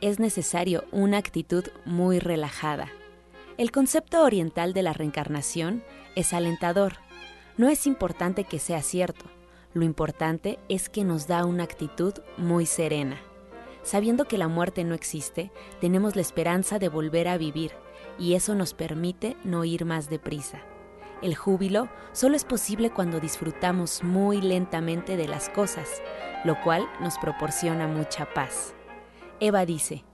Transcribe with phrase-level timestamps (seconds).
[0.00, 2.88] es necesario una actitud muy relajada.
[3.58, 5.82] El concepto oriental de la reencarnación
[6.14, 6.94] es alentador.
[7.56, 9.24] No es importante que sea cierto,
[9.76, 13.18] lo importante es que nos da una actitud muy serena.
[13.82, 17.72] Sabiendo que la muerte no existe, tenemos la esperanza de volver a vivir
[18.18, 20.60] y eso nos permite no ir más deprisa.
[21.22, 26.02] El júbilo solo es posible cuando disfrutamos muy lentamente de las cosas,
[26.44, 28.75] lo cual nos proporciona mucha paz.
[29.40, 30.04] Eva dice,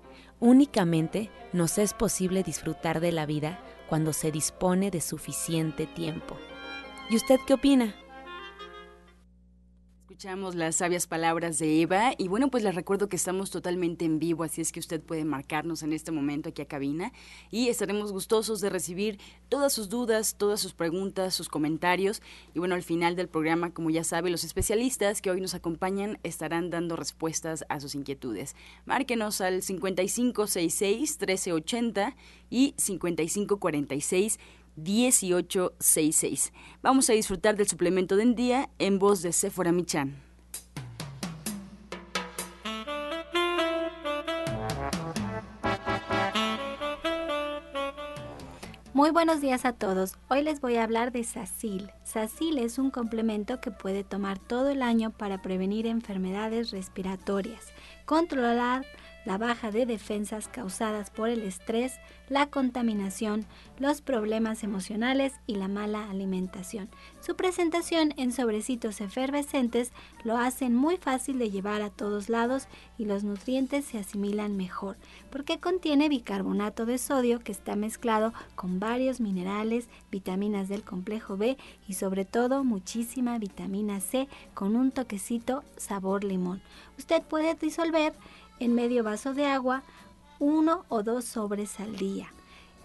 [0.41, 6.37] únicamente nos es posible disfrutar de la vida cuando se dispone de suficiente tiempo.
[7.11, 7.95] ¿Y usted qué opina?
[10.13, 14.19] Escuchamos las sabias palabras de Eva y bueno, pues les recuerdo que estamos totalmente en
[14.19, 17.15] vivo, así es que usted puede marcarnos en este momento aquí a cabina
[17.51, 19.19] y estaremos gustosos de recibir
[19.49, 22.21] todas sus dudas, todas sus preguntas, sus comentarios
[22.53, 26.19] y bueno, al final del programa, como ya sabe, los especialistas que hoy nos acompañan
[26.25, 28.55] estarán dando respuestas a sus inquietudes.
[28.85, 32.17] Márquenos al 5566 1380
[32.51, 34.39] y 5546
[34.77, 36.53] 1866.
[36.83, 40.23] Vamos a disfrutar del suplemento del día en voz de Sephora Michan.
[48.95, 50.17] Muy buenos días a todos.
[50.29, 51.91] Hoy les voy a hablar de Sacil.
[52.05, 57.73] Sacil es un complemento que puede tomar todo el año para prevenir enfermedades respiratorias,
[58.05, 58.85] controlar
[59.25, 61.95] la baja de defensas causadas por el estrés,
[62.29, 63.45] la contaminación,
[63.79, 66.89] los problemas emocionales y la mala alimentación.
[67.21, 69.93] Su presentación en sobrecitos efervescentes
[70.25, 72.69] lo hacen muy fácil de llevar a todos lados
[72.99, 74.97] y los nutrientes se asimilan mejor,
[75.31, 81.57] porque contiene bicarbonato de sodio que está mezclado con varios minerales, vitaminas del complejo B
[81.87, 86.63] y sobre todo muchísima vitamina C con un toquecito sabor limón.
[86.99, 88.15] Usted puede disolver
[88.61, 89.83] en medio vaso de agua
[90.39, 92.33] uno o dos sobres al día.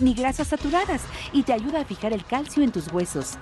[0.00, 1.02] ni grasas saturadas
[1.32, 3.38] y te ayuda a fijar el calcio en tus huesos.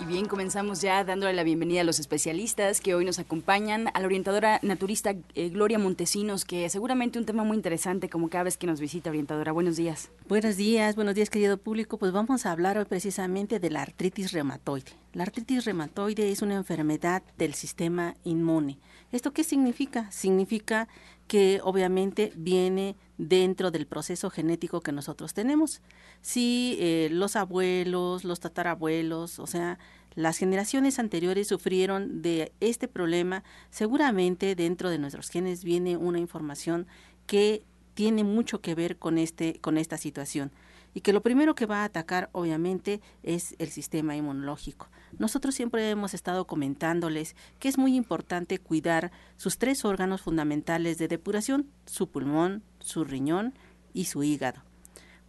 [0.00, 4.00] Y bien, comenzamos ya dándole la bienvenida a los especialistas que hoy nos acompañan, a
[4.00, 8.56] la orientadora naturista eh, Gloria Montesinos, que seguramente un tema muy interesante como cada vez
[8.56, 9.52] que nos visita, orientadora.
[9.52, 10.10] Buenos días.
[10.26, 11.98] Buenos días, buenos días querido público.
[11.98, 14.90] Pues vamos a hablar hoy precisamente de la artritis reumatoide.
[15.12, 18.80] La artritis reumatoide es una enfermedad del sistema inmune.
[19.12, 20.10] ¿Esto qué significa?
[20.10, 20.88] Significa
[21.32, 25.80] que obviamente viene dentro del proceso genético que nosotros tenemos.
[26.20, 29.78] Si eh, los abuelos, los tatarabuelos, o sea,
[30.14, 36.86] las generaciones anteriores sufrieron de este problema, seguramente dentro de nuestros genes viene una información
[37.26, 37.62] que
[37.94, 40.52] tiene mucho que ver con, este, con esta situación
[40.94, 44.88] y que lo primero que va a atacar obviamente es el sistema inmunológico.
[45.18, 51.08] Nosotros siempre hemos estado comentándoles que es muy importante cuidar sus tres órganos fundamentales de
[51.08, 53.54] depuración, su pulmón, su riñón
[53.94, 54.62] y su hígado.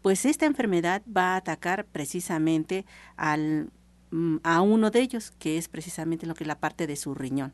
[0.01, 2.85] Pues esta enfermedad va a atacar precisamente
[3.17, 7.15] mm, a uno de ellos, que es precisamente lo que es la parte de su
[7.15, 7.53] riñón.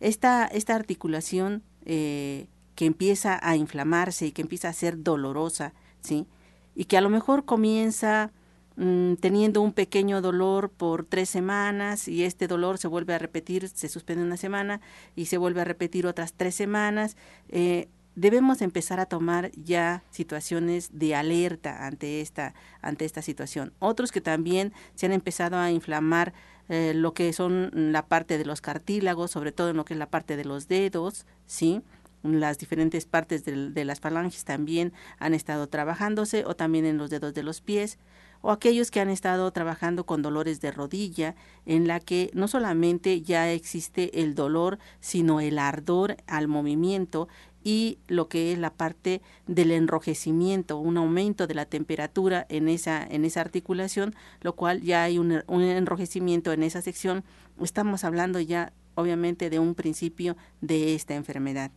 [0.00, 5.72] Esta, esta articulación eh, que empieza a inflamarse y que empieza a ser dolorosa,
[6.02, 6.26] ¿sí?
[6.74, 8.32] Y que a lo mejor comienza
[8.76, 13.68] mm, teniendo un pequeño dolor por tres semanas y este dolor se vuelve a repetir,
[13.68, 14.80] se suspende una semana
[15.16, 17.16] y se vuelve a repetir otras tres semanas,
[17.48, 23.72] eh, debemos empezar a tomar ya situaciones de alerta ante esta, ante esta situación.
[23.78, 26.32] Otros que también se han empezado a inflamar
[26.68, 29.98] eh, lo que son la parte de los cartílagos, sobre todo en lo que es
[29.98, 31.82] la parte de los dedos, ¿sí?
[32.24, 37.34] Las diferentes partes de, las falanges también han estado trabajándose o también en los dedos
[37.34, 37.98] de los pies
[38.40, 41.34] o aquellos que han estado trabajando con dolores de rodilla,
[41.64, 47.26] en la que no solamente ya existe el dolor, sino el ardor al movimiento
[47.62, 53.02] y lo que es la parte del enrojecimiento, un aumento de la temperatura en esa,
[53.02, 57.24] en esa articulación, lo cual ya hay un, un enrojecimiento en esa sección.
[57.62, 61.70] Estamos hablando ya obviamente de un principio de esta enfermedad.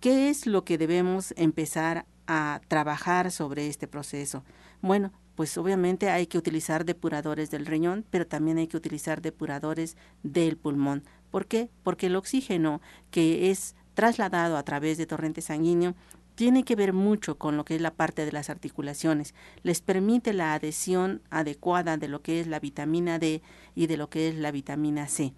[0.00, 4.44] ¿Qué es lo que debemos empezar a trabajar sobre este proceso?
[4.80, 9.96] Bueno, pues obviamente hay que utilizar depuradores del riñón, pero también hay que utilizar depuradores
[10.22, 11.02] del pulmón.
[11.32, 11.68] ¿Por qué?
[11.82, 12.80] Porque el oxígeno
[13.10, 15.96] que es trasladado a través de torrente sanguíneo
[16.36, 19.34] tiene que ver mucho con lo que es la parte de las articulaciones.
[19.64, 23.42] Les permite la adhesión adecuada de lo que es la vitamina D
[23.74, 25.34] y de lo que es la vitamina C.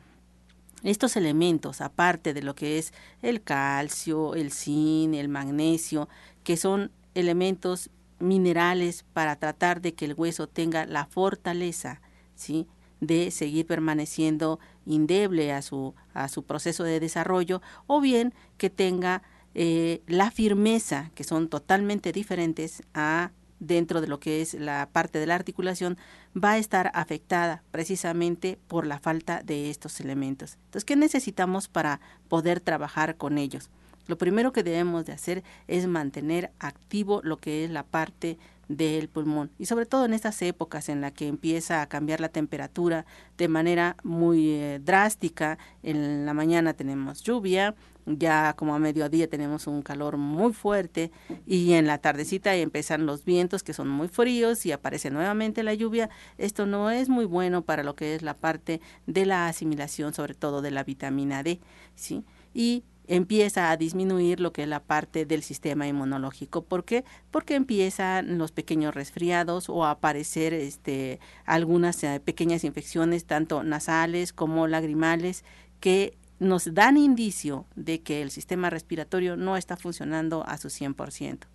[0.82, 2.92] Estos elementos, aparte de lo que es
[3.22, 6.08] el calcio, el zinc, el magnesio,
[6.42, 12.00] que son elementos minerales para tratar de que el hueso tenga la fortaleza,
[12.34, 12.66] ¿sí?
[13.00, 19.22] de seguir permaneciendo indeble a su, a su proceso de desarrollo, o bien que tenga
[19.54, 25.18] eh, la firmeza, que son totalmente diferentes a dentro de lo que es la parte
[25.18, 25.96] de la articulación
[26.36, 30.56] va a estar afectada precisamente por la falta de estos elementos.
[30.64, 33.70] Entonces, ¿qué necesitamos para poder trabajar con ellos?
[34.06, 39.08] Lo primero que debemos de hacer es mantener activo lo que es la parte del
[39.08, 43.04] pulmón y sobre todo en estas épocas en la que empieza a cambiar la temperatura
[43.36, 47.74] de manera muy eh, drástica en la mañana tenemos lluvia
[48.06, 51.10] ya como a mediodía tenemos un calor muy fuerte
[51.46, 55.74] y en la tardecita empiezan los vientos que son muy fríos y aparece nuevamente la
[55.74, 56.10] lluvia.
[56.38, 60.34] Esto no es muy bueno para lo que es la parte de la asimilación, sobre
[60.34, 61.60] todo de la vitamina D,
[61.94, 62.24] ¿sí?
[62.54, 66.62] Y empieza a disminuir lo que es la parte del sistema inmunológico.
[66.62, 67.04] ¿Por qué?
[67.32, 74.32] Porque empiezan los pequeños resfriados o a aparecer este, algunas eh, pequeñas infecciones, tanto nasales
[74.32, 75.44] como lagrimales,
[75.80, 81.46] que nos dan indicio de que el sistema respiratorio no está funcionando a su 100%.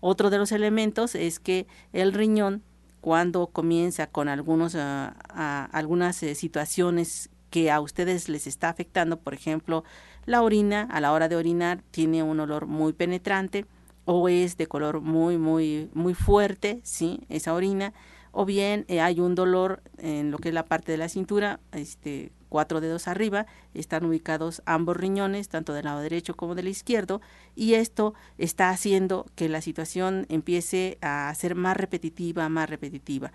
[0.00, 2.62] Otro de los elementos es que el riñón,
[3.00, 9.34] cuando comienza con algunos, ah, algunas eh, situaciones que a ustedes les está afectando, por
[9.34, 9.82] ejemplo,
[10.26, 13.64] la orina, a la hora de orinar, tiene un olor muy penetrante
[14.04, 17.20] o es de color muy, muy, muy fuerte, ¿sí?
[17.28, 17.94] Esa orina,
[18.32, 21.60] o bien eh, hay un dolor en lo que es la parte de la cintura,
[21.72, 27.20] este, cuatro dedos arriba, están ubicados ambos riñones, tanto del lado derecho como del izquierdo,
[27.54, 33.32] y esto está haciendo que la situación empiece a ser más repetitiva, más repetitiva.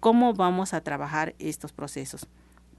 [0.00, 2.28] ¿Cómo vamos a trabajar estos procesos?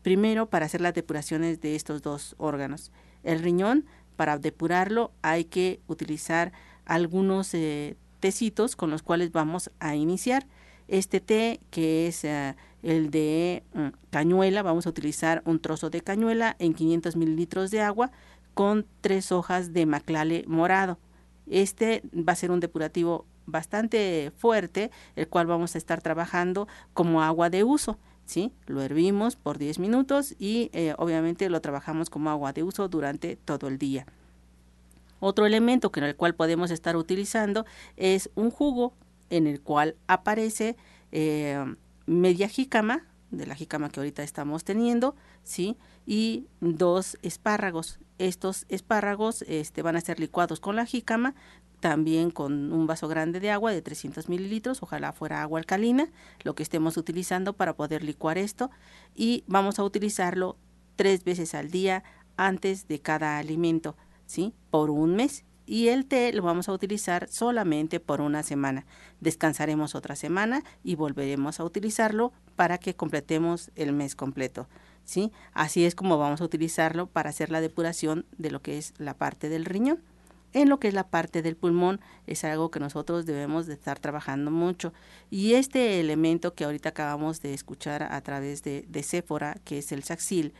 [0.01, 2.91] Primero, para hacer las depuraciones de estos dos órganos.
[3.23, 6.53] El riñón, para depurarlo, hay que utilizar
[6.85, 10.47] algunos eh, tecitos con los cuales vamos a iniciar.
[10.87, 12.55] Este té, que es eh,
[12.87, 17.81] el de mm, cañuela, vamos a utilizar un trozo de cañuela en 500 mililitros de
[17.81, 18.11] agua
[18.53, 20.97] con tres hojas de maclale morado.
[21.47, 27.21] Este va a ser un depurativo bastante fuerte, el cual vamos a estar trabajando como
[27.21, 27.97] agua de uso.
[28.25, 28.53] ¿sí?
[28.67, 33.35] Lo hervimos por 10 minutos y eh, obviamente lo trabajamos como agua de uso durante
[33.35, 34.05] todo el día.
[35.19, 37.65] Otro elemento que en el cual podemos estar utilizando
[37.97, 38.93] es un jugo
[39.29, 40.77] en el cual aparece
[41.11, 41.75] eh,
[42.07, 45.77] media jícama, de la jícama que ahorita estamos teniendo, ¿sí?
[46.05, 47.99] Y dos espárragos.
[48.17, 51.35] Estos espárragos este, van a ser licuados con la jícama,
[51.79, 56.09] también con un vaso grande de agua de 300 mililitros, ojalá fuera agua alcalina,
[56.43, 58.71] lo que estemos utilizando para poder licuar esto.
[59.13, 60.57] Y vamos a utilizarlo
[60.95, 62.03] tres veces al día
[62.37, 63.95] antes de cada alimento,
[64.25, 64.53] ¿sí?
[64.71, 68.85] Por un mes y el té lo vamos a utilizar solamente por una semana.
[69.19, 74.67] Descansaremos otra semana y volveremos a utilizarlo para que completemos el mes completo.
[75.03, 75.31] ¿sí?
[75.53, 79.13] Así es como vamos a utilizarlo para hacer la depuración de lo que es la
[79.13, 80.01] parte del riñón.
[80.53, 83.99] En lo que es la parte del pulmón es algo que nosotros debemos de estar
[83.99, 84.93] trabajando mucho.
[85.29, 89.91] Y este elemento que ahorita acabamos de escuchar a través de, de Séfora, que es
[89.91, 90.53] el saxil,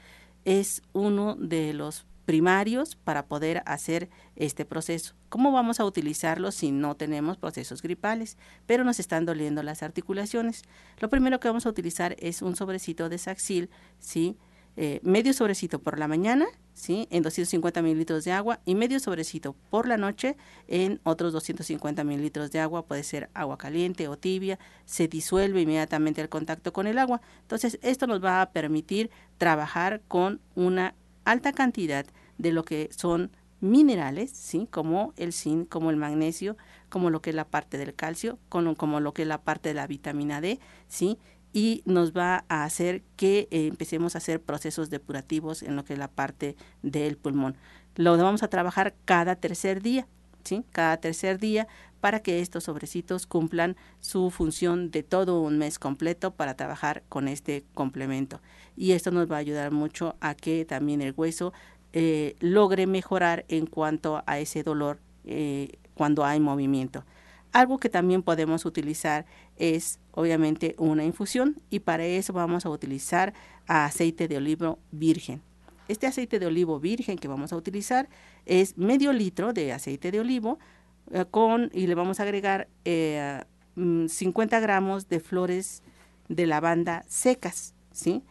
[0.44, 5.16] es uno de los primarios para poder hacer este proceso.
[5.30, 10.64] ¿Cómo vamos a utilizarlo si no tenemos procesos gripales, pero nos están doliendo las articulaciones?
[11.00, 13.70] Lo primero que vamos a utilizar es un sobrecito de Saxil,
[14.00, 14.36] ¿sí?
[14.76, 17.08] Eh, medio sobrecito por la mañana, ¿sí?
[17.12, 20.36] En 250 mililitros de agua y medio sobrecito por la noche
[20.68, 26.20] en otros 250 mililitros de agua, puede ser agua caliente o tibia, se disuelve inmediatamente
[26.20, 27.22] el contacto con el agua.
[27.44, 30.94] Entonces, esto nos va a permitir trabajar con una
[31.28, 32.06] alta cantidad
[32.38, 34.68] de lo que son minerales, ¿sí?
[34.70, 36.58] como el zinc, como el magnesio,
[36.90, 39.70] como lo que es la parte del calcio, como, como lo que es la parte
[39.70, 41.18] de la vitamina D, ¿sí?
[41.54, 45.94] y nos va a hacer que eh, empecemos a hacer procesos depurativos en lo que
[45.94, 47.56] es la parte del pulmón.
[47.96, 50.08] Lo vamos a trabajar cada tercer día,
[50.44, 50.64] ¿sí?
[50.72, 51.68] Cada tercer día
[52.00, 57.28] para que estos sobrecitos cumplan su función de todo un mes completo para trabajar con
[57.28, 58.42] este complemento.
[58.76, 61.54] Y esto nos va a ayudar mucho a que también el hueso
[61.94, 67.04] eh, logre mejorar en cuanto a ese dolor eh, cuando hay movimiento.
[67.54, 69.26] Algo que también podemos utilizar
[69.56, 73.34] es obviamente una infusión y para eso vamos a utilizar
[73.66, 75.42] aceite de olivo virgen.
[75.88, 78.10] Este aceite de olivo virgen que vamos a utilizar
[78.46, 80.60] es medio litro de aceite de olivo
[81.32, 83.40] con y le vamos a agregar 50
[83.76, 85.84] mm, gramos de flores
[86.28, 88.24] de lavanda secas, ¿sí?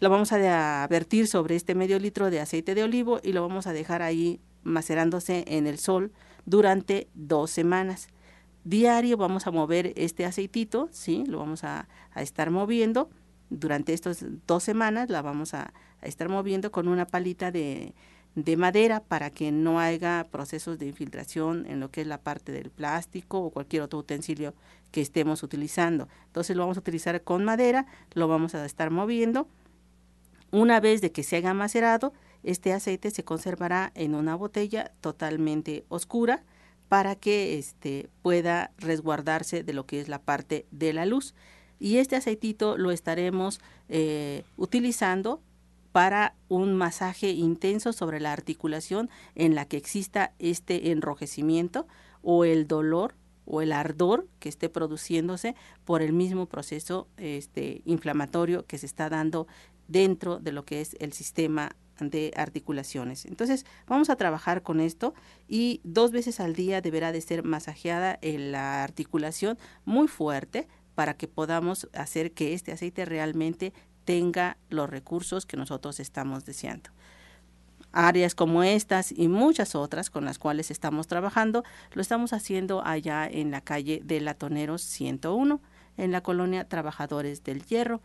[0.00, 3.66] Lo vamos a vertir sobre este medio litro de aceite de olivo y lo vamos
[3.66, 6.12] a dejar ahí macerándose en el sol
[6.46, 8.08] durante dos semanas.
[8.64, 11.24] Diario vamos a mover este aceitito, ¿sí?
[11.26, 13.10] Lo vamos a, estar moviendo
[13.50, 17.94] durante estas dos semanas, la vamos a estar moviendo con una palita de,
[18.34, 22.52] de madera para que no haya procesos de infiltración en lo que es la parte
[22.52, 24.54] del plástico o cualquier otro utensilio
[24.90, 26.08] que estemos utilizando.
[26.26, 29.48] Entonces lo vamos a utilizar con madera, lo vamos a estar moviendo.
[30.50, 35.84] Una vez de que se haya macerado, este aceite se conservará en una botella totalmente
[35.88, 36.44] oscura
[36.88, 41.34] para que este, pueda resguardarse de lo que es la parte de la luz.
[41.78, 45.42] Y este aceitito lo estaremos eh, utilizando
[45.98, 51.88] para un masaje intenso sobre la articulación en la que exista este enrojecimiento
[52.22, 58.64] o el dolor o el ardor que esté produciéndose por el mismo proceso este, inflamatorio
[58.64, 59.48] que se está dando
[59.88, 63.24] dentro de lo que es el sistema de articulaciones.
[63.24, 65.14] Entonces, vamos a trabajar con esto
[65.48, 71.14] y dos veces al día deberá de ser masajeada en la articulación muy fuerte para
[71.14, 73.72] que podamos hacer que este aceite realmente
[74.08, 76.88] tenga los recursos que nosotros estamos deseando.
[77.92, 81.62] Áreas como estas y muchas otras con las cuales estamos trabajando,
[81.92, 85.60] lo estamos haciendo allá en la calle de Latoneros 101,
[85.98, 88.00] en la colonia Trabajadores del Hierro.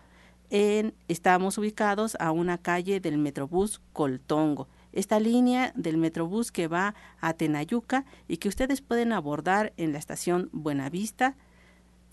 [0.50, 4.67] En, estamos ubicados a una calle del Metrobús Coltongo.
[4.91, 10.00] Esta línea del Metrobús que va a Tenayuca y que ustedes pueden abordar en la
[10.00, 11.38] estación Buenavista,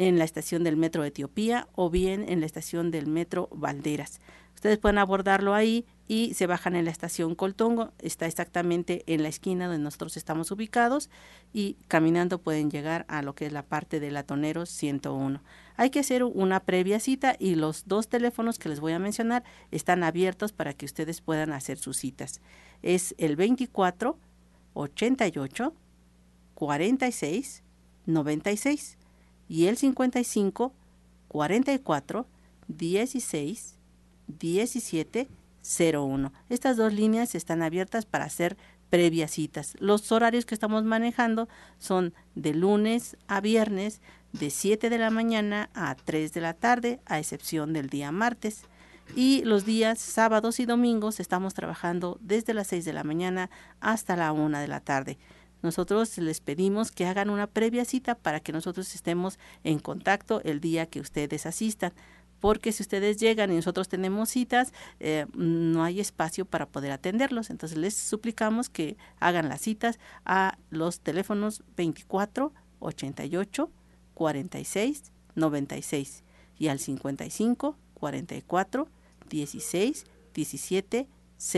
[0.00, 4.22] en la estación del metro Etiopía o bien en la estación del metro Valderas.
[4.54, 9.28] Ustedes pueden abordarlo ahí y se bajan en la estación Coltongo, está exactamente en la
[9.28, 11.10] esquina donde nosotros estamos ubicados
[11.52, 15.42] y caminando pueden llegar a lo que es la parte del Latonero 101.
[15.76, 19.44] Hay que hacer una previa cita y los dos teléfonos que les voy a mencionar
[19.70, 22.40] están abiertos para que ustedes puedan hacer sus citas.
[22.80, 24.18] Es el 24
[24.72, 25.74] 88
[26.54, 27.62] 46
[28.06, 28.96] 96
[29.50, 30.72] y el 55
[31.28, 32.26] 44
[32.68, 33.74] 16
[34.28, 35.28] 17
[35.92, 36.32] 01.
[36.48, 38.56] Estas dos líneas están abiertas para hacer
[38.90, 39.74] previas citas.
[39.80, 44.00] Los horarios que estamos manejando son de lunes a viernes
[44.32, 48.62] de 7 de la mañana a 3 de la tarde, a excepción del día martes.
[49.16, 54.14] Y los días sábados y domingos estamos trabajando desde las 6 de la mañana hasta
[54.14, 55.18] la 1 de la tarde.
[55.62, 60.60] Nosotros les pedimos que hagan una previa cita para que nosotros estemos en contacto el
[60.60, 61.92] día que ustedes asistan
[62.40, 67.50] porque si ustedes llegan y nosotros tenemos citas, eh, no hay espacio para poder atenderlos.
[67.50, 73.70] Entonces les suplicamos que hagan las citas a los teléfonos 24 88
[74.14, 76.24] 46 96
[76.58, 78.88] y al 55 44
[79.28, 81.08] 16 17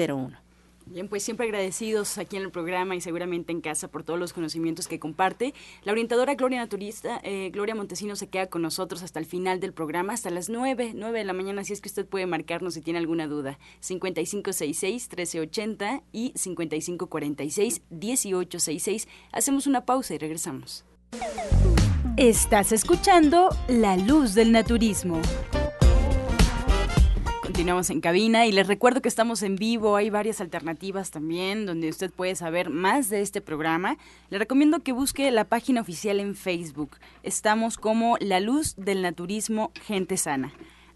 [0.08, 0.41] 01.
[0.86, 4.32] Bien, pues siempre agradecidos aquí en el programa y seguramente en casa por todos los
[4.32, 5.54] conocimientos que comparte.
[5.84, 9.72] La orientadora Gloria Naturista, eh, Gloria Montesino, se queda con nosotros hasta el final del
[9.72, 12.82] programa, hasta las 9, 9 de la mañana, si es que usted puede marcarnos si
[12.82, 13.58] tiene alguna duda.
[13.82, 19.08] 5566-1380 y 5546-1866.
[19.32, 20.84] Hacemos una pausa y regresamos.
[22.16, 25.20] Estás escuchando La Luz del Naturismo.
[27.52, 31.90] Continuamos en cabina y les recuerdo que estamos en vivo, hay varias alternativas también donde
[31.90, 33.98] usted puede saber más de este programa.
[34.30, 36.96] Le recomiendo que busque la página oficial en Facebook.
[37.22, 40.54] Estamos como La Luz del Naturismo Gente Sana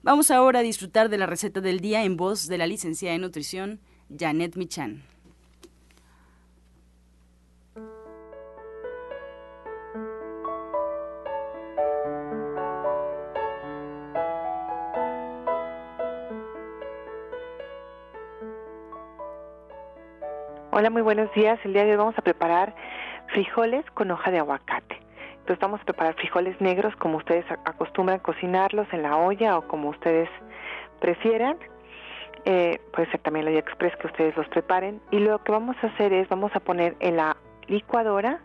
[0.02, 3.22] Vamos ahora a disfrutar de la receta del día en voz de la licenciada en
[3.22, 3.80] nutrición
[4.16, 5.11] Janet Michan.
[20.74, 21.60] Hola, muy buenos días.
[21.64, 22.74] El día de hoy vamos a preparar
[23.26, 24.98] frijoles con hoja de aguacate.
[25.32, 29.90] Entonces vamos a preparar frijoles negros como ustedes acostumbran cocinarlos en la olla o como
[29.90, 30.30] ustedes
[30.98, 31.58] prefieran.
[32.46, 35.02] Eh, puede ser también la olla express que ustedes los preparen.
[35.10, 38.40] Y lo que vamos a hacer es, vamos a poner en la licuadora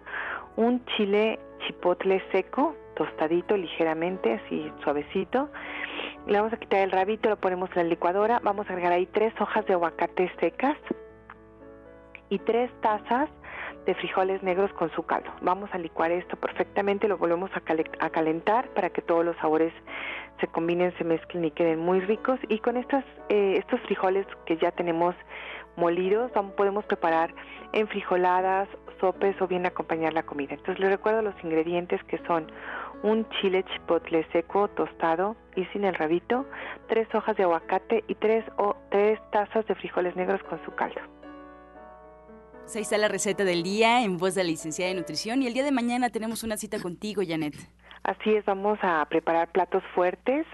[0.58, 5.50] un chile chipotle seco, tostadito ligeramente, así suavecito.
[6.26, 8.42] Le vamos a quitar el rabito, lo ponemos en la licuadora.
[8.44, 10.76] Vamos a agregar ahí tres hojas de aguacate secas
[12.30, 13.30] y tres tazas
[13.86, 15.32] de frijoles negros con su caldo.
[15.42, 17.62] Vamos a licuar esto perfectamente, lo volvemos a,
[18.10, 19.74] calentar para que todos los sabores
[20.42, 22.40] se combinen, se mezclen y queden muy ricos.
[22.50, 25.16] Y con estas, eh, estos frijoles que ya tenemos
[25.78, 27.34] molidos, podemos preparar
[27.72, 28.68] en frijoladas,
[29.00, 30.56] sopes o bien acompañar la comida.
[30.56, 32.52] Entonces les recuerdo los ingredientes que son
[33.04, 36.46] un chile chipotle seco tostado y sin el rabito,
[36.88, 41.00] tres hojas de aguacate y tres, o, tres tazas de frijoles negros con su caldo.
[42.76, 45.54] Ahí está la receta del día en voz de la licenciada de nutrición y el
[45.54, 47.56] día de mañana tenemos una cita contigo, Janet.
[48.04, 50.46] Así es, vamos a preparar platos fuertes,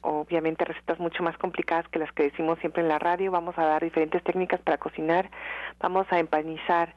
[0.00, 3.30] obviamente recetas mucho más complicadas que las que decimos siempre en la radio.
[3.30, 5.30] Vamos a dar diferentes técnicas para cocinar.
[5.80, 6.94] Vamos a empanizar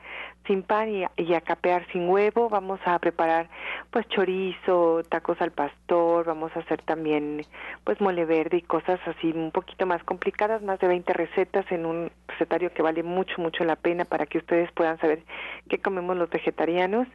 [0.48, 2.50] sin pan y, a capear sin huevo.
[2.50, 3.50] Vamos a preparar
[3.92, 6.26] pues chorizo, tacos al pastor.
[6.26, 7.42] Vamos a hacer también
[7.84, 10.62] pues mole verde y cosas así un poquito más complicadas.
[10.62, 14.38] Más de 20 recetas en un recetario que vale mucho, mucho la pena para que
[14.38, 15.24] ustedes puedan saber
[15.70, 17.08] qué comemos los vegetarianos.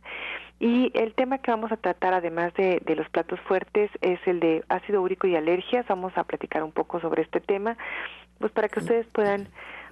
[0.61, 4.63] Y el tema que vamos a tratar, además de, los platos fuertes, es el de
[4.69, 5.87] ácido úrico y alergias.
[5.89, 7.79] Vamos a platicar un poco sobre este tema,
[8.39, 9.49] pues para que ustedes puedan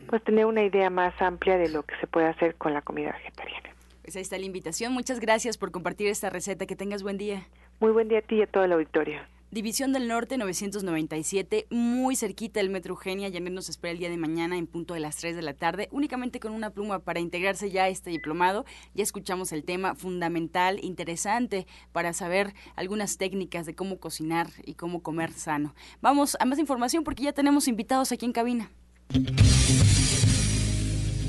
[0.09, 3.12] pues tener una idea más amplia de lo que se puede hacer con la comida
[3.12, 3.70] vegetariana.
[4.02, 4.92] Pues ahí está la invitación.
[4.92, 6.66] Muchas gracias por compartir esta receta.
[6.66, 7.46] Que tengas buen día.
[7.81, 9.20] Muy buen día a ti y a todo el auditorio.
[9.51, 13.31] División del Norte 997, muy cerquita del Metro Eugenia.
[13.33, 15.89] Janet nos espera el día de mañana en punto de las 3 de la tarde,
[15.91, 18.67] únicamente con una pluma para integrarse ya a este diplomado.
[18.93, 25.03] Ya escuchamos el tema fundamental, interesante, para saber algunas técnicas de cómo cocinar y cómo
[25.03, 25.75] comer sano.
[26.03, 28.71] Vamos a más información porque ya tenemos invitados aquí en cabina.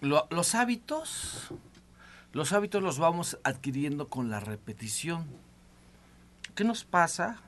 [0.00, 1.48] los hábitos,
[2.32, 5.26] los hábitos los vamos adquiriendo con la repetición.
[6.54, 7.40] ¿Qué nos pasa?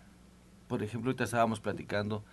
[0.69, 2.25] Por ejemplo, ahorita estábamos platicando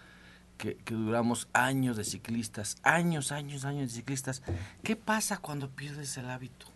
[0.58, 4.44] que, que, duramos años de ciclistas, años, años, años de ciclistas.
[4.84, 6.68] ¿Qué pasa cuando pierdes el hábito?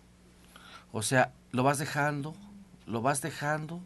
[0.91, 2.35] O sea, lo vas dejando,
[2.85, 3.81] lo vas dejando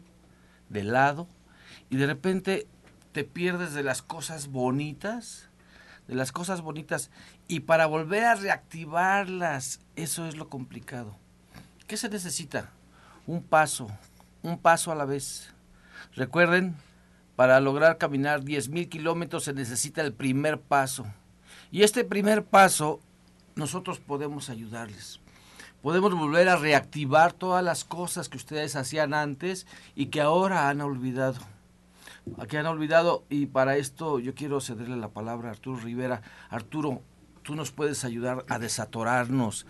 [0.68, 1.26] de lado
[1.90, 2.66] y de repente
[3.12, 5.47] te pierdes de las cosas bonitas
[6.08, 7.10] de las cosas bonitas
[7.46, 11.14] y para volver a reactivarlas, eso es lo complicado.
[11.86, 12.70] ¿Qué se necesita?
[13.26, 13.88] Un paso,
[14.42, 15.52] un paso a la vez.
[16.16, 16.74] Recuerden,
[17.36, 21.06] para lograr caminar 10.000 kilómetros se necesita el primer paso.
[21.70, 23.00] Y este primer paso
[23.54, 25.20] nosotros podemos ayudarles.
[25.82, 30.80] Podemos volver a reactivar todas las cosas que ustedes hacían antes y que ahora han
[30.80, 31.38] olvidado
[32.38, 36.22] aquí han olvidado y para esto yo quiero cederle la palabra a Arturo Rivera.
[36.50, 37.00] Arturo,
[37.42, 39.66] tú nos puedes ayudar a desatorarnos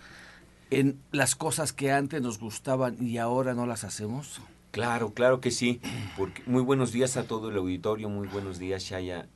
[0.69, 4.41] en las cosas que antes nos gustaban y ahora no las hacemos.
[4.71, 5.81] Claro, claro que sí.
[6.45, 9.27] Muy buenos días a todo el auditorio, muy buenos días Shaya.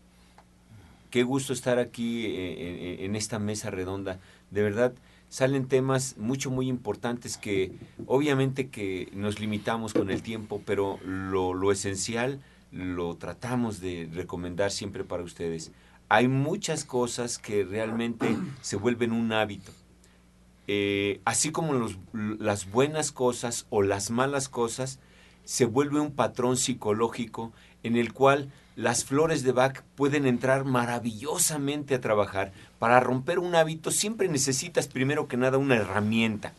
[1.10, 4.20] Qué gusto estar aquí eh, en, en esta mesa redonda.
[4.52, 4.94] De verdad,
[5.30, 7.72] salen temas mucho muy importantes que
[8.06, 12.40] obviamente que nos limitamos con el tiempo, pero lo, lo esencial
[12.74, 15.72] lo tratamos de recomendar siempre para ustedes.
[16.10, 19.72] Hay muchas cosas que realmente se vuelven un hábito.
[20.68, 25.00] Eh, así como las buenas cosas o las malas cosas,
[25.46, 27.52] se vuelve un patrón psicológico
[27.84, 32.54] en el cual las flores de Bach pueden entrar maravillosamente a trabajar.
[32.80, 36.54] Para romper un hábito siempre necesitas primero que nada una herramienta.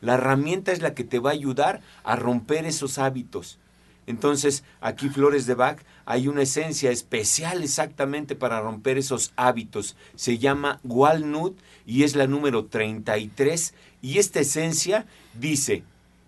[0.00, 3.58] La herramienta es la que te va a ayudar a romper esos hábitos.
[4.10, 9.96] Entonces, aquí Flores de Bach hay una esencia especial exactamente para romper esos hábitos.
[10.16, 15.84] Se llama Walnut y es la número 33 y esta esencia dice,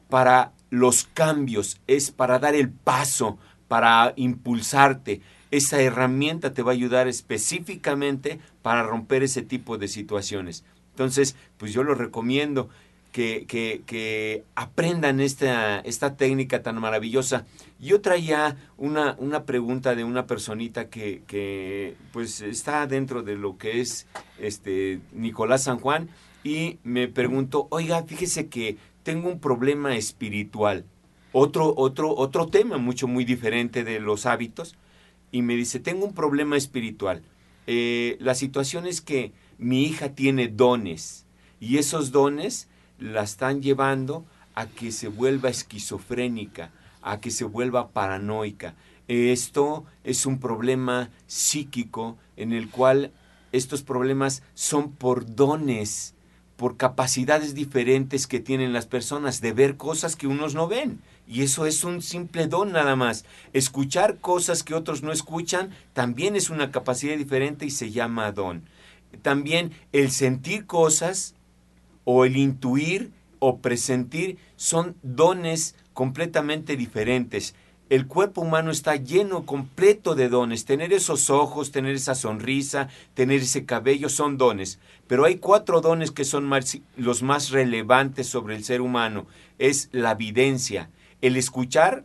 [0.09, 5.21] para los cambios, es para dar el paso, para impulsarte.
[5.51, 10.64] Esa herramienta te va a ayudar específicamente para romper ese tipo de situaciones.
[10.92, 12.68] Entonces, pues yo lo recomiendo
[13.12, 17.46] que, que, que aprendan esta, esta técnica tan maravillosa.
[17.79, 23.59] Yo traía una, una pregunta de una personita que, que pues está dentro de lo
[23.59, 24.07] que es
[24.38, 26.09] este Nicolás San Juan
[26.42, 30.85] y me preguntó, oiga, fíjese que tengo un problema espiritual.
[31.33, 34.75] Otro, otro, otro tema mucho muy diferente de los hábitos.
[35.31, 37.22] Y me dice, tengo un problema espiritual.
[37.66, 41.27] Eh, la situación es que mi hija tiene dones
[41.61, 44.24] y esos dones la están llevando
[44.55, 48.74] a que se vuelva esquizofrénica, a que se vuelva paranoica.
[49.09, 53.12] Esto es un problema psíquico en el cual
[53.50, 56.14] estos problemas son por dones,
[56.57, 61.00] por capacidades diferentes que tienen las personas de ver cosas que unos no ven.
[61.26, 63.24] Y eso es un simple don nada más.
[63.52, 68.62] Escuchar cosas que otros no escuchan también es una capacidad diferente y se llama don.
[69.22, 71.35] También el sentir cosas
[72.05, 77.55] o el intuir o presentir son dones completamente diferentes.
[77.91, 80.65] El cuerpo humano está lleno completo de dones.
[80.65, 84.79] Tener esos ojos, tener esa sonrisa, tener ese cabello son dones.
[85.09, 86.49] Pero hay cuatro dones que son
[86.97, 89.27] los más relevantes sobre el ser humano.
[89.59, 90.88] Es la videncia,
[91.21, 92.05] el escuchar,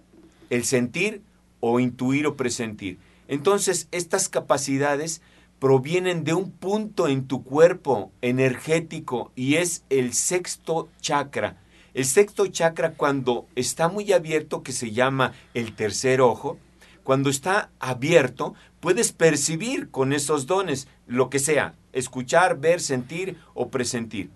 [0.49, 1.21] el sentir
[1.61, 2.97] o intuir o presentir.
[3.29, 5.21] Entonces, estas capacidades
[5.59, 11.57] provienen de un punto en tu cuerpo energético y es el sexto chakra.
[11.93, 16.59] El sexto chakra cuando está muy abierto, que se llama el tercer ojo,
[17.03, 23.69] cuando está abierto, puedes percibir con esos dones lo que sea, escuchar, ver, sentir o
[23.69, 24.29] presentir.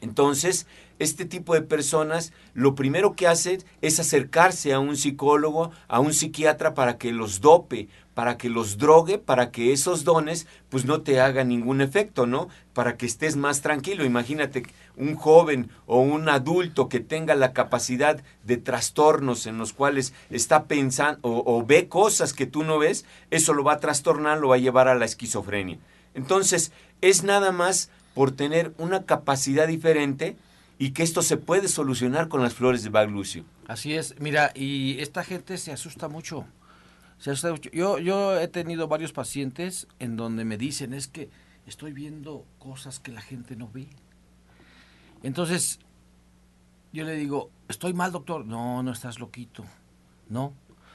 [0.00, 0.66] Entonces,
[0.98, 6.12] este tipo de personas lo primero que hacen es acercarse a un psicólogo, a un
[6.12, 11.02] psiquiatra para que los dope, para que los drogue, para que esos dones pues no
[11.02, 12.48] te hagan ningún efecto, ¿no?
[12.72, 14.04] Para que estés más tranquilo.
[14.04, 14.64] Imagínate
[14.96, 20.64] un joven o un adulto que tenga la capacidad de trastornos en los cuales está
[20.64, 24.56] pensando o, ve cosas que tú no ves, eso lo va a trastornar, lo va
[24.56, 25.78] a llevar a la esquizofrenia.
[26.14, 30.36] Entonces, es nada más por tener una capacidad diferente
[30.78, 33.44] y que esto se puede solucionar con las flores de Baglucio.
[33.66, 36.46] Así es, mira, y esta gente se asusta mucho.
[37.72, 41.30] Yo, yo he tenido varios pacientes en donde me dicen es que
[41.66, 43.88] estoy viendo cosas que la gente no ve.
[45.22, 45.78] Entonces,
[46.92, 48.44] yo le digo, ¿estoy mal, doctor?
[48.44, 49.64] No, no estás loquito.
[50.28, 50.52] No.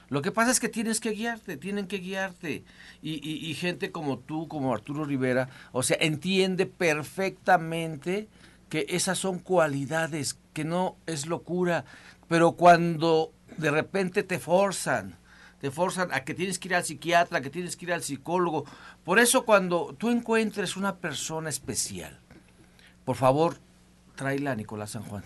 [0.08, 2.64] Lo que pasa es que tienes que guiarte, tienen que guiarte.
[3.02, 8.28] Y, y, y gente como tú, como Arturo Rivera, o sea, entiende perfectamente
[8.68, 11.84] que esas son cualidades, que no es locura,
[12.28, 15.16] pero cuando de repente te forzan,
[15.60, 18.64] te forzan a que tienes que ir al psiquiatra, que tienes que ir al psicólogo.
[19.04, 22.18] Por eso cuando tú encuentres una persona especial,
[23.04, 23.58] por favor,
[24.14, 25.24] tráela a Nicolás San Juan.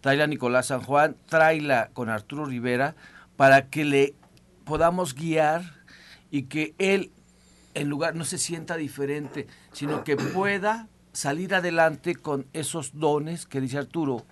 [0.00, 2.96] Tráela a Nicolás San Juan, tráela con Arturo Rivera
[3.36, 4.14] para que le
[4.64, 5.62] podamos guiar
[6.30, 7.12] y que él
[7.74, 13.60] en lugar no se sienta diferente, sino que pueda salir adelante con esos dones que
[13.60, 14.24] dice Arturo,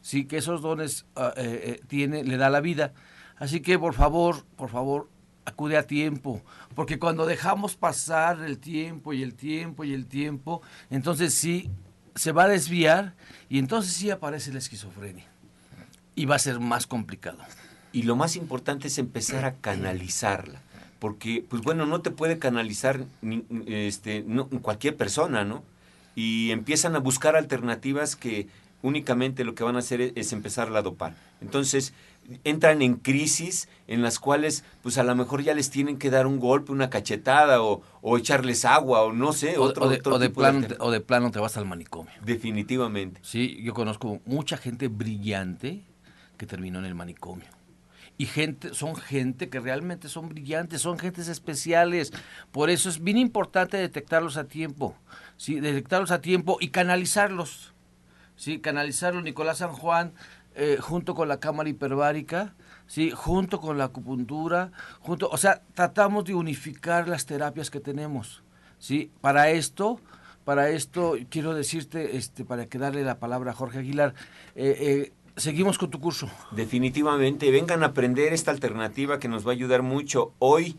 [0.00, 2.92] sí que esos dones uh, eh, tiene, le da la vida.
[3.40, 5.10] Así que por favor, por favor,
[5.44, 6.40] acude a tiempo,
[6.76, 11.68] porque cuando dejamos pasar el tiempo y el tiempo y el tiempo, entonces sí
[12.14, 13.14] se va a desviar
[13.48, 15.26] y entonces sí aparece la esquizofrenia
[16.14, 17.38] y va a ser más complicado.
[17.92, 20.60] Y lo más importante es empezar a canalizarla,
[21.00, 23.04] porque pues bueno, no te puede canalizar
[23.66, 25.64] este no, cualquier persona, ¿no?
[26.14, 28.48] y empiezan a buscar alternativas que
[28.82, 31.14] únicamente lo que van a hacer es, es empezar a dopar.
[31.40, 31.92] Entonces,
[32.44, 36.26] entran en crisis en las cuales pues a lo mejor ya les tienen que dar
[36.26, 40.14] un golpe, una cachetada o, o echarles agua o no sé, otro, o de, otro
[40.14, 40.42] o de tipo
[40.78, 42.12] o de plano te vas al manicomio.
[42.24, 43.20] Definitivamente.
[43.22, 45.84] Sí, yo conozco mucha gente brillante
[46.36, 47.48] que terminó en el manicomio.
[48.16, 52.12] Y gente, son gente que realmente son brillantes, son gentes especiales.
[52.52, 54.94] Por eso es bien importante detectarlos a tiempo.
[55.38, 57.72] Sí, detectarlos a tiempo y canalizarlos.
[58.36, 59.22] Sí, canalizarlos.
[59.22, 60.12] Nicolás San Juan,
[60.54, 62.54] eh, junto con la cámara hiperbárica,
[62.86, 68.42] sí, junto con la acupuntura, junto, o sea, tratamos de unificar las terapias que tenemos.
[68.78, 70.00] Sí, para esto,
[70.44, 74.14] para esto quiero decirte, este, para que darle la palabra a Jorge Aguilar,
[74.56, 76.28] eh, eh, seguimos con tu curso.
[76.50, 80.32] Definitivamente, vengan a aprender esta alternativa que nos va a ayudar mucho.
[80.38, 80.76] Hoy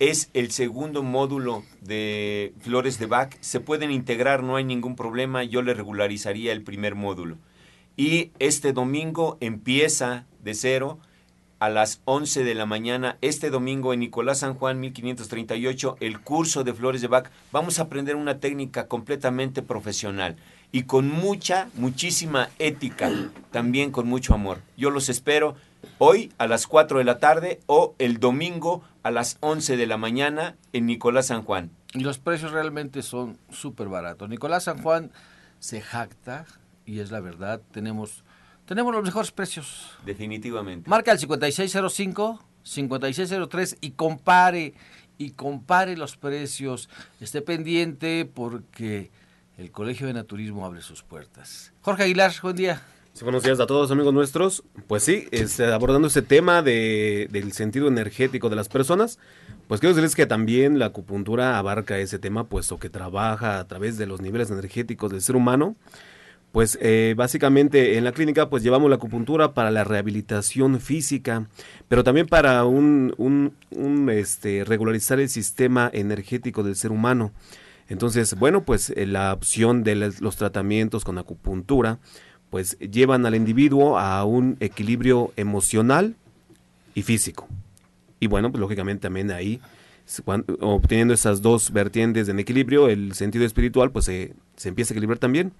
[0.00, 3.36] es el segundo módulo de Flores de Bach.
[3.40, 5.44] Se pueden integrar, no hay ningún problema.
[5.44, 7.38] Yo le regularizaría el primer módulo.
[7.98, 11.00] Y este domingo empieza de cero
[11.58, 13.18] a las 11 de la mañana.
[13.22, 17.28] Este domingo en Nicolás San Juan 1538, el curso de Flores de Bach.
[17.50, 20.36] Vamos a aprender una técnica completamente profesional
[20.70, 23.10] y con mucha, muchísima ética,
[23.50, 24.60] también con mucho amor.
[24.76, 25.56] Yo los espero
[25.98, 29.96] hoy a las 4 de la tarde o el domingo a las 11 de la
[29.96, 31.72] mañana en Nicolás San Juan.
[31.94, 34.28] Y los precios realmente son súper baratos.
[34.28, 35.10] Nicolás San Juan
[35.58, 36.46] se jacta,
[36.88, 38.24] y es la verdad, tenemos,
[38.64, 39.90] tenemos los mejores precios.
[40.06, 40.88] Definitivamente.
[40.88, 44.72] Marca el 5605, 5603 y compare,
[45.18, 46.88] y compare los precios.
[47.20, 49.10] Esté pendiente porque
[49.58, 51.74] el Colegio de Naturismo abre sus puertas.
[51.82, 52.82] Jorge Aguilar, buen día.
[53.12, 54.64] Sí, buenos días a todos amigos nuestros.
[54.86, 59.18] Pues sí, este, abordando este tema de, del sentido energético de las personas,
[59.66, 63.98] pues quiero decirles que también la acupuntura abarca ese tema, puesto que trabaja a través
[63.98, 65.76] de los niveles energéticos del ser humano.
[66.52, 71.46] Pues eh, básicamente en la clínica pues llevamos la acupuntura para la rehabilitación física,
[71.88, 73.52] pero también para un,
[74.10, 77.32] este, regularizar el sistema energético del ser humano.
[77.88, 81.98] Entonces, bueno, pues eh, la opción de los tratamientos con acupuntura,
[82.50, 86.16] pues llevan al individuo a un equilibrio emocional
[86.94, 87.46] y físico.
[88.20, 89.60] Y bueno, pues lógicamente también ahí,
[90.60, 94.34] obteniendo esas dos vertientes en equilibrio, el sentido espiritual, pues se
[94.64, 95.52] empieza a equilibrar también.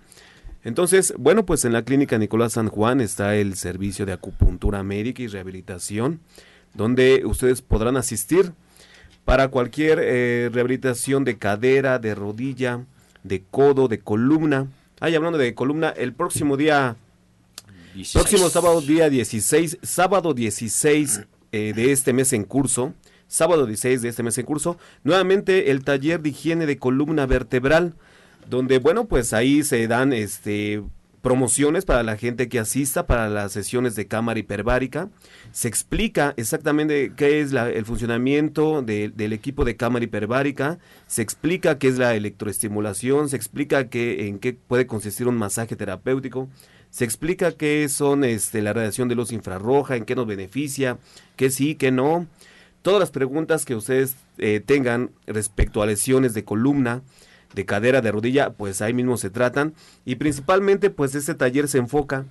[0.68, 5.22] Entonces, bueno, pues en la clínica Nicolás San Juan está el servicio de acupuntura médica
[5.22, 6.20] y rehabilitación,
[6.74, 8.52] donde ustedes podrán asistir
[9.24, 12.84] para cualquier eh, rehabilitación de cadera, de rodilla,
[13.24, 14.66] de codo, de columna.
[15.00, 16.96] Ay, hablando de columna, el próximo día
[18.12, 22.92] Próximo sábado, día 16, sábado 16 eh, de este mes en curso,
[23.26, 27.94] sábado 16 de este mes en curso, nuevamente el taller de higiene de columna vertebral,
[28.48, 30.82] donde, bueno, pues ahí se dan este
[31.22, 35.10] promociones para la gente que asista para las sesiones de cámara hiperbárica.
[35.52, 41.88] Se explica exactamente qué es el funcionamiento del equipo de cámara hiperbárica, se explica qué
[41.88, 46.48] es la electroestimulación, se explica qué, en qué puede consistir un masaje terapéutico,
[46.90, 50.98] se explica qué son este, la radiación de luz infrarroja, en qué nos beneficia,
[51.36, 52.26] qué sí, qué no.
[52.82, 57.02] Todas las preguntas que ustedes eh, tengan respecto a lesiones de columna,
[57.54, 59.74] de cadera, de rodilla, pues ahí mismo se tratan.
[60.04, 62.26] Y principalmente, pues este taller se enfoca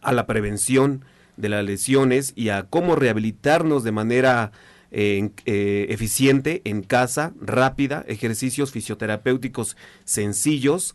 [0.00, 1.04] a la prevención
[1.36, 4.52] de las lesiones y a cómo rehabilitarnos de manera
[4.90, 10.94] eh, eh, eficiente en casa, rápida, ejercicios fisioterapéuticos sencillos,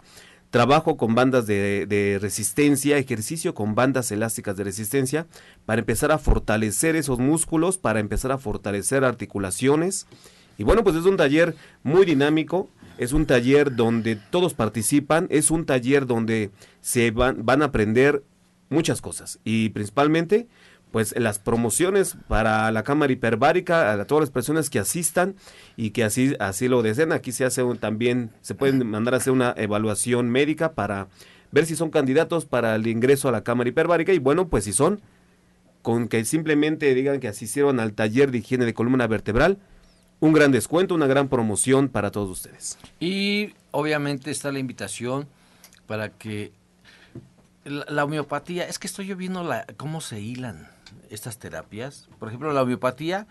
[0.51, 5.27] trabajo con bandas de, de, resistencia, ejercicio con bandas elásticas de resistencia,
[5.65, 10.07] para empezar a fortalecer esos músculos, para empezar a fortalecer articulaciones.
[10.57, 15.51] Y bueno, pues es un taller muy dinámico, es un taller donde todos participan, es
[15.51, 18.23] un taller donde se van, van a aprender
[18.67, 19.39] muchas cosas.
[19.45, 20.47] Y principalmente
[20.91, 25.35] pues las promociones para la cámara hiperbárica a todas las personas que asistan
[25.77, 27.13] y que así así lo deseen.
[27.13, 31.07] Aquí se hace también se pueden mandar a hacer una evaluación médica para
[31.51, 34.11] ver si son candidatos para el ingreso a la cámara hiperbárica.
[34.11, 34.99] Y bueno pues si son
[35.83, 39.57] con que simplemente digan que asistieron al taller de higiene de columna vertebral
[40.19, 42.77] un gran descuento, una gran promoción para todos ustedes.
[42.99, 45.27] Y obviamente está la invitación
[45.87, 46.51] para que
[47.63, 50.69] la, homeopatía, es que estoy yo viendo cómo se hilan
[51.09, 52.09] estas terapias.
[52.19, 53.27] Por ejemplo, la homeopatía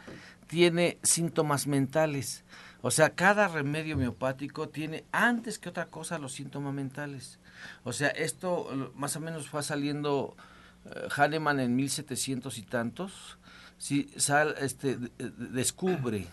[0.46, 2.44] tiene síntomas mentales.
[2.80, 7.38] O sea, cada remedio homeopático tiene antes que otra cosa los síntomas mentales.
[7.84, 10.36] O sea, esto más o menos fue saliendo
[10.84, 13.38] uh, Hahnemann en 1700 y tantos.
[13.78, 16.26] Si sal, este, descubre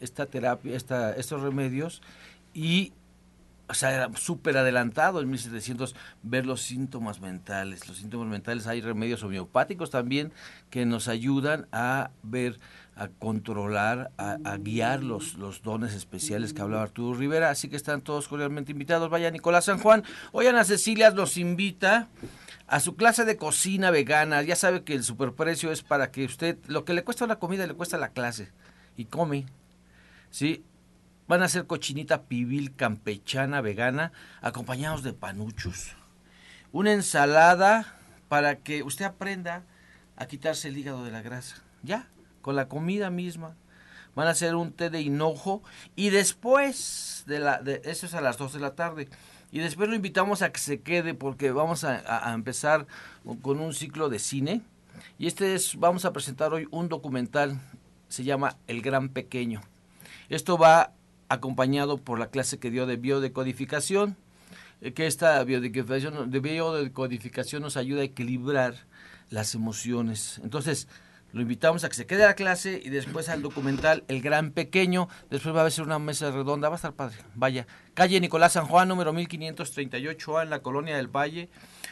[0.00, 2.02] esta terapia, esta, estos remedios
[2.54, 2.92] y
[3.72, 7.88] o sea, era súper adelantado en 1700 ver los síntomas mentales.
[7.88, 10.30] Los síntomas mentales, hay remedios homeopáticos también
[10.68, 12.60] que nos ayudan a ver,
[12.96, 17.48] a controlar, a, guiar los, los dones especiales que hablaba Arturo Rivera.
[17.48, 19.08] Así que están todos cordialmente invitados.
[19.08, 20.04] Vaya Nicolás San Juan.
[20.32, 22.08] Hoy Ana Cecilia nos invita
[22.66, 24.42] a su clase de cocina vegana.
[24.42, 27.66] Ya sabe que el superprecio es para que usted, lo que le cuesta una comida
[27.66, 28.50] le cuesta la clase.
[28.98, 29.46] Y come,
[30.32, 30.64] ¿sí?
[31.28, 35.94] Van a ser cochinita pibil campechana vegana acompañados de panuchos.
[36.72, 37.96] Una ensalada
[38.28, 39.64] para que usted aprenda
[40.16, 41.62] a quitarse el hígado de la grasa.
[41.84, 42.08] Ya,
[42.40, 43.54] con la comida misma.
[44.14, 45.62] Van a hacer un té de hinojo
[45.96, 49.08] y después de la de eso es a las 2 de la tarde.
[49.50, 52.86] Y después lo invitamos a que se quede porque vamos a, a empezar
[53.42, 54.62] con un ciclo de cine.
[55.18, 57.58] Y este es, vamos a presentar hoy un documental,
[58.08, 59.62] se llama El Gran Pequeño.
[60.32, 60.94] Esto va
[61.28, 64.16] acompañado por la clase que dio de biodecodificación,
[64.80, 68.76] eh, que esta biodecodificación, de biodecodificación nos ayuda a equilibrar
[69.28, 70.40] las emociones.
[70.42, 70.88] Entonces,
[71.34, 74.52] lo invitamos a que se quede a la clase y después al documental El Gran
[74.52, 75.06] Pequeño.
[75.28, 77.18] Después va a ser una mesa redonda, va a estar padre.
[77.34, 81.50] Vaya, calle Nicolás San Juan, número 1538A, en la colonia del Valle,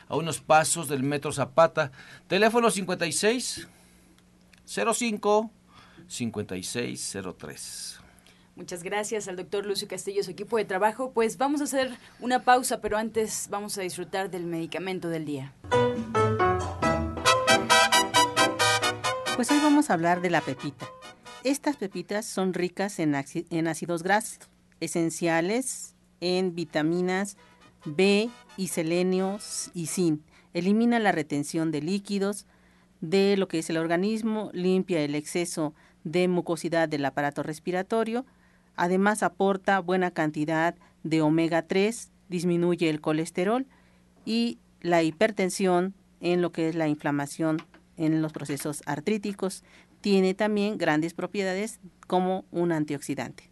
[0.09, 1.93] a unos pasos del Metro Zapata.
[2.27, 3.69] Teléfono 56
[4.65, 5.51] 05
[6.09, 8.00] 5603.
[8.57, 11.13] Muchas gracias al doctor Lucio Castillo, su equipo de trabajo.
[11.13, 15.53] Pues vamos a hacer una pausa, pero antes vamos a disfrutar del medicamento del día.
[19.37, 20.87] Pues hoy vamos a hablar de la pepita.
[21.45, 24.41] Estas pepitas son ricas en, en ácidos grasos,
[24.81, 27.39] esenciales en vitaminas
[27.87, 29.39] B y selenio
[29.73, 30.21] y zinc.
[30.53, 32.47] Elimina la retención de líquidos
[33.01, 38.27] de lo que es el organismo, limpia el exceso de mucosidad del aparato respiratorio,
[38.77, 43.67] Además aporta buena cantidad de omega 3, disminuye el colesterol
[44.25, 47.59] y la hipertensión en lo que es la inflamación
[47.97, 49.65] en los procesos artríticos.
[50.01, 53.51] Tiene también grandes propiedades como un antioxidante.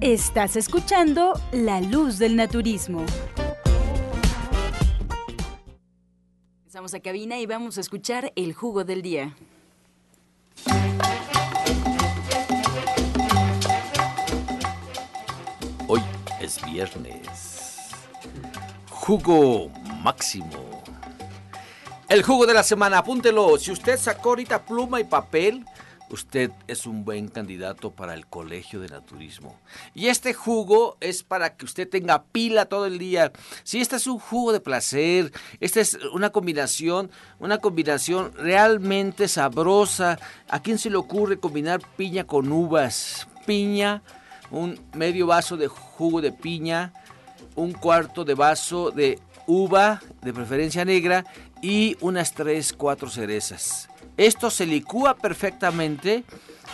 [0.00, 3.04] Estás escuchando La Luz del Naturismo.
[6.66, 9.34] Estamos a cabina y vamos a escuchar el jugo del día.
[16.58, 17.78] Es viernes.
[18.90, 19.70] Jugo
[20.02, 20.82] máximo.
[22.08, 23.58] El jugo de la semana, apúntelo.
[23.58, 25.64] Si usted sacó ahorita pluma y papel,
[26.10, 29.58] usted es un buen candidato para el Colegio de Naturismo.
[29.94, 33.32] Y este jugo es para que usted tenga pila todo el día.
[33.62, 40.18] Si este es un jugo de placer, esta es una combinación, una combinación realmente sabrosa.
[40.48, 43.28] ¿A quién se le ocurre combinar piña con uvas?
[43.46, 44.02] Piña,
[44.50, 46.92] un medio vaso de jugo de piña,
[47.54, 51.24] un cuarto de vaso de uva, de preferencia negra,
[51.62, 53.88] y unas 3, 4 cerezas.
[54.16, 56.24] Esto se licúa perfectamente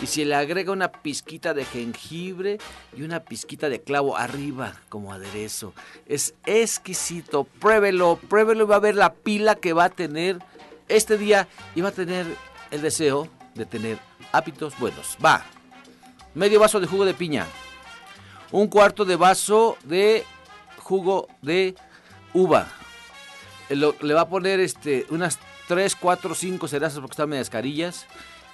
[0.01, 2.57] y se le agrega una pizquita de jengibre
[2.97, 5.73] y una pizquita de clavo arriba como aderezo.
[6.07, 7.45] Es exquisito.
[7.45, 10.39] Pruébelo, pruébelo y va a ver la pila que va a tener
[10.87, 12.25] este día y va a tener
[12.71, 13.99] el deseo de tener
[14.31, 15.17] hábitos buenos.
[15.23, 15.45] Va.
[16.33, 17.45] Medio vaso de jugo de piña.
[18.55, 20.23] Un cuarto de vaso de
[20.77, 21.75] jugo de
[22.33, 22.69] uva.
[23.67, 28.05] Le va a poner este, unas 3, 4, 5 cerezas porque están medias carillas.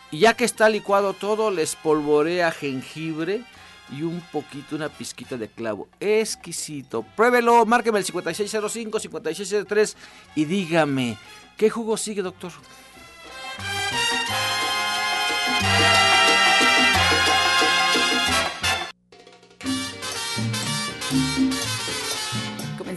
[0.10, 3.44] Y ya que está licuado todo, les polvorea jengibre
[3.92, 5.88] y un poquito, una pizquita de clavo.
[6.00, 7.06] Exquisito.
[7.16, 9.98] Pruébelo, márqueme el 5605, 5603
[10.34, 11.16] y dígame,
[11.58, 12.52] ¿qué jugo sigue, doctor?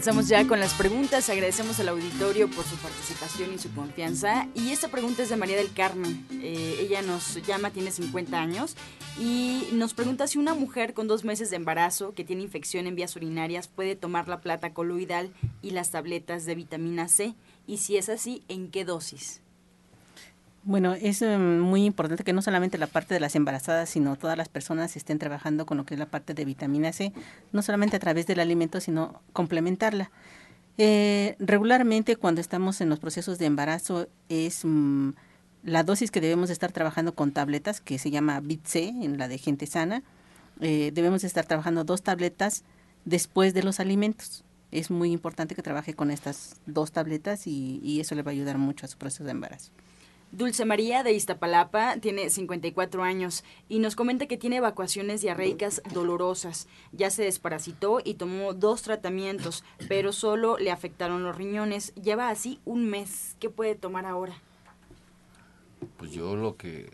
[0.05, 1.31] Comenzamos ya con las preguntas.
[1.31, 4.47] Agradecemos al auditorio por su participación y su confianza.
[4.53, 6.27] Y esta pregunta es de María del Carmen.
[6.29, 8.75] Eh, ella nos llama, tiene 50 años,
[9.19, 12.93] y nos pregunta si una mujer con dos meses de embarazo que tiene infección en
[12.93, 15.33] vías urinarias puede tomar la plata coloidal
[15.63, 17.33] y las tabletas de vitamina C.
[17.65, 19.41] Y si es así, ¿en qué dosis?
[20.65, 24.35] Bueno, es em, muy importante que no solamente la parte de las embarazadas, sino todas
[24.35, 27.13] las personas estén trabajando con lo que es la parte de vitamina C,
[27.51, 30.09] no solamente a través del alimento, sino complementarla.
[30.79, 35.11] Eh, regularmente cuando estamos en los procesos de embarazo es mm,
[35.63, 39.37] la dosis que debemos estar trabajando con tabletas, que se llama BIT-C, en la de
[39.37, 40.01] gente sana.
[40.61, 42.63] Eh, debemos estar trabajando dos tabletas
[43.05, 44.43] después de los alimentos.
[44.71, 48.33] Es muy importante que trabaje con estas dos tabletas y, y eso le va a
[48.33, 49.71] ayudar mucho a su proceso de embarazo.
[50.31, 56.67] Dulce María de Iztapalapa tiene 54 años y nos comenta que tiene evacuaciones diarreicas dolorosas.
[56.91, 61.93] Ya se desparasitó y tomó dos tratamientos, pero solo le afectaron los riñones.
[61.95, 63.37] Lleva así un mes.
[63.39, 64.33] ¿Qué puede tomar ahora?
[65.97, 66.91] Pues yo lo que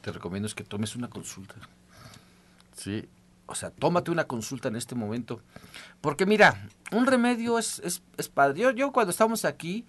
[0.00, 1.54] te recomiendo es que tomes una consulta.
[2.76, 3.08] Sí,
[3.46, 5.42] o sea, tómate una consulta en este momento.
[6.00, 8.60] Porque mira, un remedio es, es, es padre.
[8.60, 9.84] Yo, yo cuando estamos aquí,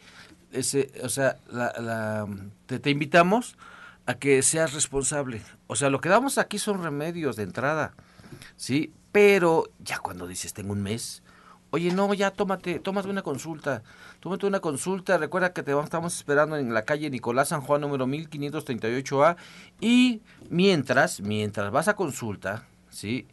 [0.52, 2.28] ese, o sea, la,
[2.66, 3.58] te, te, invitamos
[4.06, 5.42] a que seas responsable.
[5.68, 7.94] O sea, lo que damos aquí son remedios de entrada,
[8.56, 8.94] ¿sí?
[9.12, 11.24] Pero ya cuando dices, tengo un mes,
[11.72, 13.84] oye, no, ya tómate, tómate una consulta,
[14.20, 18.06] tómate una consulta, recuerda que te estamos esperando en la calle Nicolás San Juan número
[18.08, 19.38] 1538A
[19.80, 23.28] y mientras, mientras vas a consulta, ¿sí?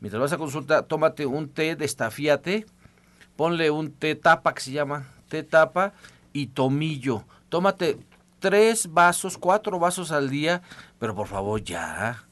[0.00, 2.66] Mientras vas a consulta, tómate un té de
[3.36, 5.92] ponle un té tapa que se llama, té tapa,
[6.32, 7.24] y tomillo.
[7.48, 7.98] Tómate
[8.42, 10.62] tres vasos, cuatro vasos al día,
[10.98, 12.24] pero por favor ya.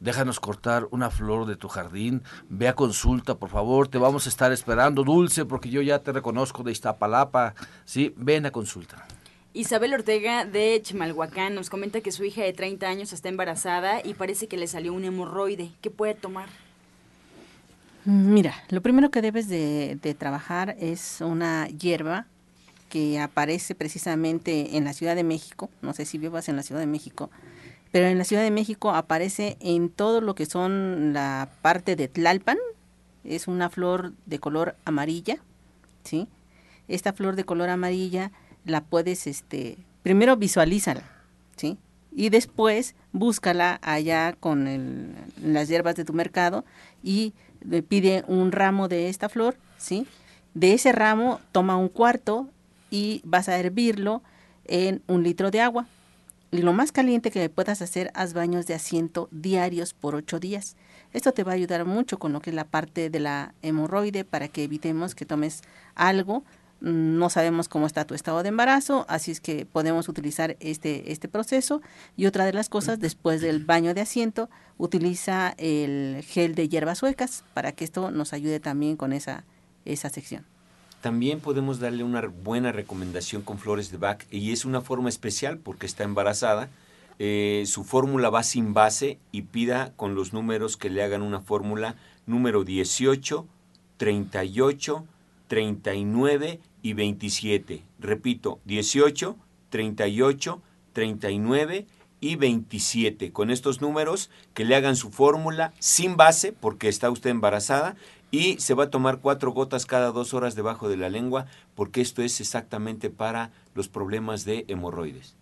[0.00, 2.22] Déjanos cortar una flor de tu jardín.
[2.48, 3.86] Ve a consulta, por favor.
[3.86, 7.54] Te vamos a estar esperando, Dulce, porque yo ya te reconozco de Iztapalapa.
[7.84, 9.06] Sí, ven a consulta.
[9.54, 14.14] Isabel Ortega de Chimalhuacán nos comenta que su hija de 30 años está embarazada y
[14.14, 15.70] parece que le salió un hemorroide.
[15.80, 16.48] ¿Qué puede tomar?
[18.04, 22.26] Mira, lo primero que debes de, de trabajar es una hierba
[22.92, 26.82] que aparece precisamente en la Ciudad de México, no sé si vivas en la Ciudad
[26.82, 27.30] de México,
[27.90, 32.08] pero en la Ciudad de México aparece en todo lo que son la parte de
[32.08, 32.58] Tlalpan,
[33.24, 35.38] es una flor de color amarilla,
[36.04, 36.28] ¿sí?
[36.86, 38.30] Esta flor de color amarilla
[38.66, 41.04] la puedes, este, primero visualízala,
[41.56, 41.78] ¿sí?
[42.14, 46.66] Y después búscala allá con las hierbas de tu mercado
[47.02, 47.32] y
[47.62, 50.06] le pide un ramo de esta flor, ¿sí?
[50.52, 52.50] De ese ramo toma un cuarto
[52.92, 54.22] y vas a hervirlo
[54.66, 55.88] en un litro de agua.
[56.52, 60.76] Y lo más caliente que puedas hacer, haz baños de asiento diarios por ocho días.
[61.14, 64.24] Esto te va a ayudar mucho con lo que es la parte de la hemorroide
[64.24, 65.62] para que evitemos que tomes
[65.94, 66.44] algo.
[66.82, 71.28] No sabemos cómo está tu estado de embarazo, así es que podemos utilizar este, este
[71.28, 71.80] proceso.
[72.18, 76.98] Y otra de las cosas, después del baño de asiento, utiliza el gel de hierbas
[76.98, 79.44] suecas para que esto nos ayude también con esa,
[79.86, 80.51] esa sección.
[81.02, 85.58] También podemos darle una buena recomendación con flores de Bach y es una forma especial
[85.58, 86.70] porque está embarazada.
[87.18, 91.40] Eh, su fórmula va sin base y pida con los números que le hagan una
[91.40, 93.44] fórmula número 18,
[93.96, 95.04] 38,
[95.48, 97.82] 39 y 27.
[97.98, 99.36] Repito, 18,
[99.70, 101.86] 38, 39
[102.20, 103.32] y 27.
[103.32, 107.96] Con estos números, que le hagan su fórmula sin base, porque está usted embarazada,
[108.32, 112.00] y se va a tomar cuatro gotas cada dos horas debajo de la lengua, porque
[112.00, 115.36] esto es exactamente para los problemas de hemorroides.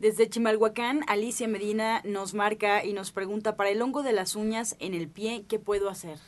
[0.00, 4.76] Desde Chimalhuacán, Alicia Medina nos marca y nos pregunta, para el hongo de las uñas
[4.80, 6.18] en el pie, ¿qué puedo hacer?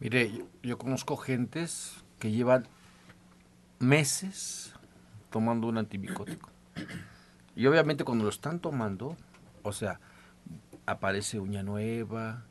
[0.00, 2.66] Mire, yo, yo conozco gentes que llevan
[3.78, 4.74] meses
[5.30, 6.50] tomando un antimicótico.
[7.54, 9.16] Y obviamente cuando lo están tomando,
[9.62, 10.00] o sea,
[10.86, 12.44] aparece uña nueva,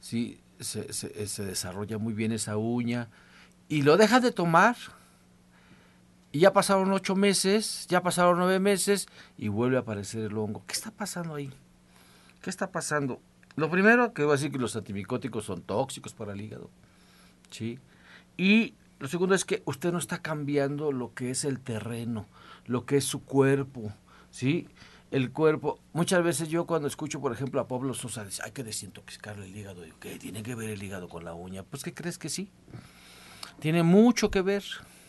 [0.00, 3.08] sí, se, se, desarrolla muy bien esa uña,
[3.68, 4.76] y lo dejas de tomar,
[6.32, 10.64] y ya pasaron ocho meses, ya pasaron nueve meses, y vuelve a aparecer el hongo.
[10.66, 11.50] ¿Qué está pasando ahí?
[12.40, 13.20] ¿Qué está pasando?
[13.56, 16.70] Lo primero que voy a decir que los antimicóticos son tóxicos para el hígado,
[17.50, 17.78] ¿sí?
[18.36, 22.26] Y lo segundo es que usted no está cambiando lo que es el terreno,
[22.66, 23.92] lo que es su cuerpo,
[24.30, 24.68] ¿sí?
[25.10, 28.62] El cuerpo, muchas veces yo cuando escucho, por ejemplo, a Pablo Sosa, dice, hay que
[28.62, 30.16] desintoxicarle el hígado, digo, ¿qué?
[30.18, 31.64] ¿Tiene que ver el hígado con la uña?
[31.64, 32.48] Pues, ¿qué crees que sí?
[33.58, 34.62] Tiene mucho que ver,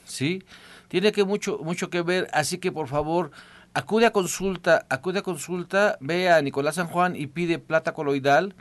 [0.04, 0.44] ¿sí?
[0.88, 3.32] Tiene que mucho, mucho que ver, así que por favor,
[3.76, 8.56] acude a consulta, acude a consulta, ve a Nicolás San Juan y pide plata coloidal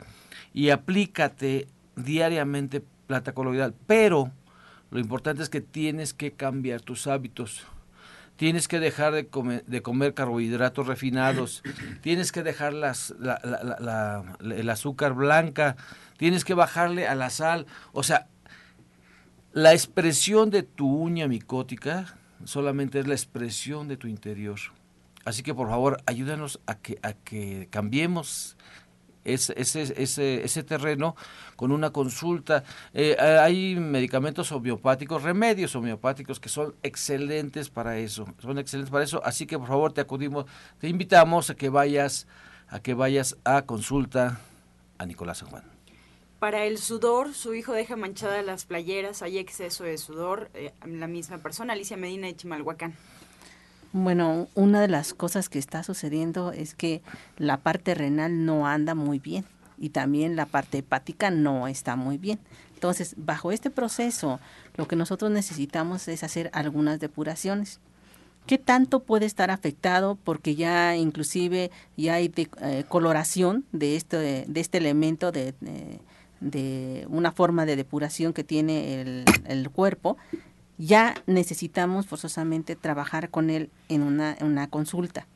[0.53, 4.31] y aplícate diariamente plata coloidal, pero
[4.91, 7.65] lo importante es que tienes que cambiar tus hábitos
[8.41, 11.61] tienes que dejar de comer, carbohidratos refinados,
[12.01, 12.95] tienes que dejar la,
[14.41, 15.75] el azúcar blanca,
[16.17, 17.67] tienes que bajarle a la sal.
[17.91, 18.25] O sea,
[19.53, 24.59] la expresión de tu uña micótica solamente es la expresión de tu interior.
[25.23, 28.57] Así que por favor, ayúdanos a que, a que cambiemos
[29.23, 31.15] ese, ese, ese, ese terreno
[31.55, 32.63] con una consulta.
[32.93, 39.21] Eh, hay medicamentos homeopáticos, remedios homeopáticos que son excelentes para eso, son excelentes para eso,
[39.23, 40.45] así que por favor te acudimos,
[40.79, 42.27] te invitamos a que vayas
[42.69, 44.39] a que vayas a consulta
[44.97, 45.63] a Nicolás San Juan.
[46.39, 51.07] Para el sudor, su hijo deja manchadas las playeras, hay exceso de sudor, eh, la
[51.07, 52.95] misma persona, Alicia Medina de Chimalhuacán.
[53.93, 57.01] Bueno, una de las cosas que está sucediendo es que
[57.37, 59.43] la parte renal no anda muy bien
[59.77, 62.39] y también la parte hepática no está muy bien.
[62.73, 64.39] Entonces, bajo este proceso,
[64.75, 67.79] lo que nosotros necesitamos es hacer algunas depuraciones.
[68.45, 70.17] ¿Qué tanto puede estar afectado?
[70.23, 75.99] Porque ya inclusive ya hay eh, coloración de este, de este elemento de, de,
[76.39, 80.17] de, una forma de depuración que tiene el cuerpo
[80.81, 85.27] ya necesitamos forzosamente trabajar con él en una, consulta.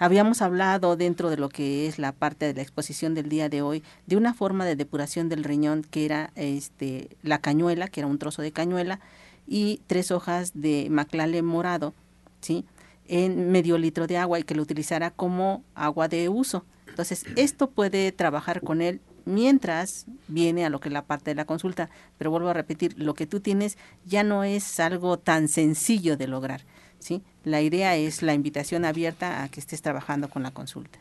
[0.00, 3.62] Habíamos hablado dentro de lo que es la parte de la exposición del día de
[3.62, 8.08] hoy de una forma de depuración del riñón que era este, la cañuela, que era
[8.08, 8.98] un trozo de cañuela,
[9.46, 11.94] y tres hojas de maclale morado,
[12.40, 12.64] ¿sí?
[13.06, 16.64] en medio litro de agua y que lo utilizara como agua de uso.
[16.88, 21.34] Entonces, esto puede trabajar con él mientras viene a lo que es la parte de
[21.34, 21.90] la consulta.
[22.18, 26.28] Pero vuelvo a repetir, lo que tú tienes ya no es algo tan sencillo de
[26.28, 26.62] lograr.
[26.98, 27.22] ¿sí?
[27.44, 30.98] La idea es la invitación abierta a que estés trabajando con la consulta.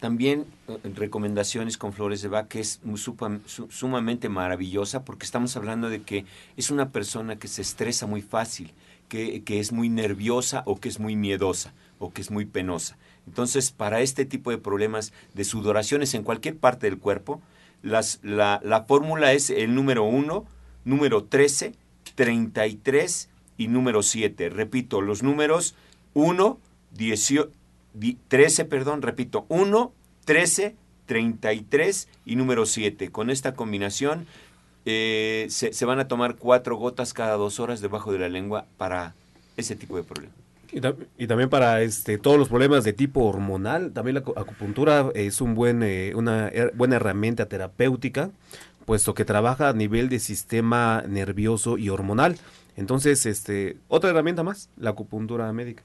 [0.00, 2.80] También eh, recomendaciones con flores de Bach, que es
[3.68, 6.26] sumamente maravillosa, porque estamos hablando de que
[6.56, 8.72] es una persona que se estresa muy fácil,
[9.08, 12.96] que, que es muy nerviosa o que es muy miedosa o que es muy penosa.
[13.26, 17.40] Entonces, para este tipo de problemas de sudoraciones en cualquier parte del cuerpo,
[17.82, 20.44] la, la fórmula es el número 1,
[20.84, 21.74] número 13,
[22.14, 24.50] 33 y número 7.
[24.50, 25.74] Repito, los números
[26.14, 26.58] 1,
[28.28, 29.92] 13, perdón, repito, 1,
[30.24, 33.10] 13, 33 y número 7.
[33.10, 34.26] Con esta combinación
[34.84, 38.66] eh, se, se van a tomar cuatro gotas cada dos horas debajo de la lengua
[38.78, 39.14] para
[39.56, 40.41] ese tipo de problemas.
[40.72, 40.80] Y,
[41.18, 45.54] y, también para este todos los problemas de tipo hormonal, también la acupuntura es un
[45.54, 48.30] buen, eh, una buena herramienta terapéutica,
[48.86, 52.36] puesto que trabaja a nivel de sistema nervioso y hormonal.
[52.76, 55.82] Entonces, este, otra herramienta más, la acupuntura médica.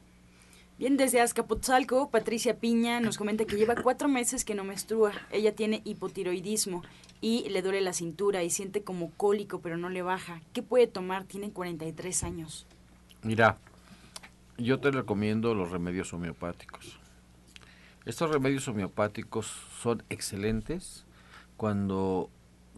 [0.77, 5.11] Bien, desde Azcapotzalco, Patricia Piña nos comenta que lleva cuatro meses que no menstrua.
[5.31, 6.83] Ella tiene hipotiroidismo
[7.19, 10.39] y le duele la cintura y siente como cólico, pero no le baja.
[10.53, 11.23] ¿Qué puede tomar?
[11.23, 12.67] Tiene 43 años.
[13.23, 13.57] Mira,
[14.57, 16.99] yo te recomiendo los remedios homeopáticos.
[18.05, 19.47] Estos remedios homeopáticos
[19.81, 21.05] son excelentes
[21.57, 22.29] cuando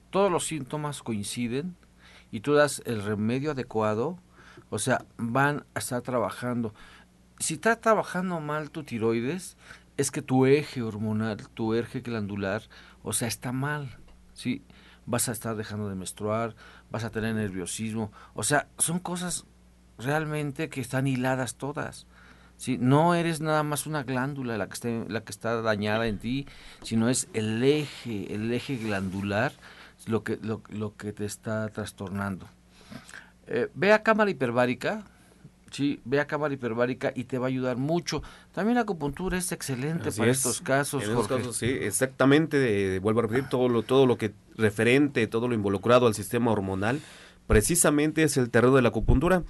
[0.09, 1.75] todos los síntomas coinciden
[2.32, 4.17] y tú das el remedio adecuado,
[4.69, 6.73] o sea, van a estar trabajando.
[7.39, 9.55] Si está trabajando mal tu tiroides,
[9.97, 12.63] es que tu eje hormonal, tu eje glandular,
[13.03, 13.97] o sea, está mal,
[14.34, 14.63] ¿sí?
[15.05, 16.55] Vas a estar dejando de menstruar,
[16.91, 19.45] vas a tener nerviosismo, o sea, son cosas
[19.99, 22.07] realmente que están hiladas todas.
[22.57, 22.77] ¿sí?
[22.79, 26.47] No eres nada más una glándula la que, está, la que está dañada en ti,
[26.83, 29.53] sino es el eje, el eje glandular
[30.07, 32.47] lo que, lo, lo que te está trastornando.
[33.47, 35.03] Eh, ve a cámara hiperbárica,
[35.71, 38.21] sí, ve a cámara hiperbárica y te va a ayudar mucho.
[38.53, 41.03] También la acupuntura es excelente para estos casos.
[41.03, 42.99] En estos casos, sí, exactamente.
[42.99, 47.01] vuelvo a repetir todo lo, todo lo que referente, todo lo involucrado al sistema hormonal,
[47.47, 49.43] precisamente es el terreno de la acupuntura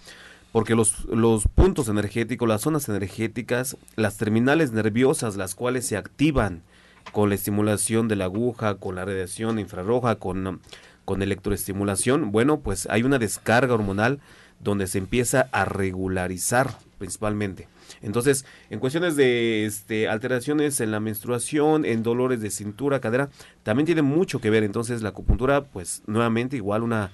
[0.52, 6.64] porque los, los puntos energéticos, las zonas energéticas, las terminales nerviosas, las cuales se activan
[7.12, 10.62] con la estimulación de la aguja, con la radiación infrarroja, con,
[11.06, 14.20] con electroestimulación, bueno, pues hay una descarga hormonal
[14.60, 17.68] donde se empieza a regularizar principalmente.
[18.02, 23.30] Entonces, en cuestiones de este, alteraciones en la menstruación, en dolores de cintura, cadera,
[23.64, 24.64] también tiene mucho que ver.
[24.64, 27.10] Entonces, la acupuntura, pues nuevamente igual una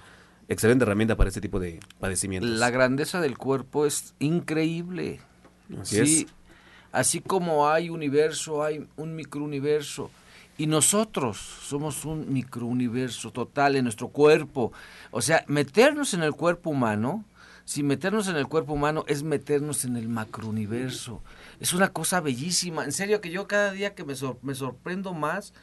[0.48, 2.50] excelente herramienta para este tipo de padecimientos.
[2.52, 5.20] La grandeza del cuerpo es increíble.
[5.80, 6.28] Así sí,
[6.96, 10.10] Así como hay universo, hay un microuniverso.
[10.58, 14.72] Y nosotros somos un microuniverso total en nuestro cuerpo.
[15.12, 17.26] O sea, meternos en el cuerpo humano,
[17.66, 21.22] si meternos en el cuerpo humano es meternos en el macrouniverso.
[21.60, 22.86] Es una cosa bellísima.
[22.86, 25.54] En serio que yo cada día que me, me sorprendo más,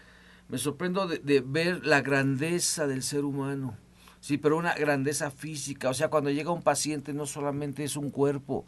[0.51, 3.79] me sorprendo de, de ver la grandeza del ser humano.
[4.23, 5.91] Sí, pero una grandeza física.
[5.91, 8.65] O sea, cuando llega un paciente no solamente es un cuerpo,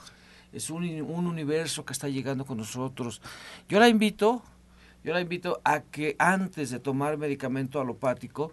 [0.53, 3.23] es un, un universo que está llegando con nosotros.
[3.69, 4.43] Yo la invito,
[5.05, 8.51] yo la invito a que antes de tomar medicamento alopático,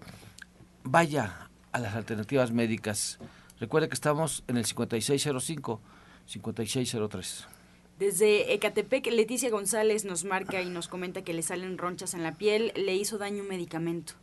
[0.83, 3.17] vaya a las alternativas médicas.
[3.59, 5.81] Recuerde que estamos en el 5605,
[6.27, 7.47] 5603.
[7.97, 12.35] Desde Ecatepec, Leticia González nos marca y nos comenta que le salen ronchas en la
[12.35, 14.13] piel, le hizo daño un medicamento.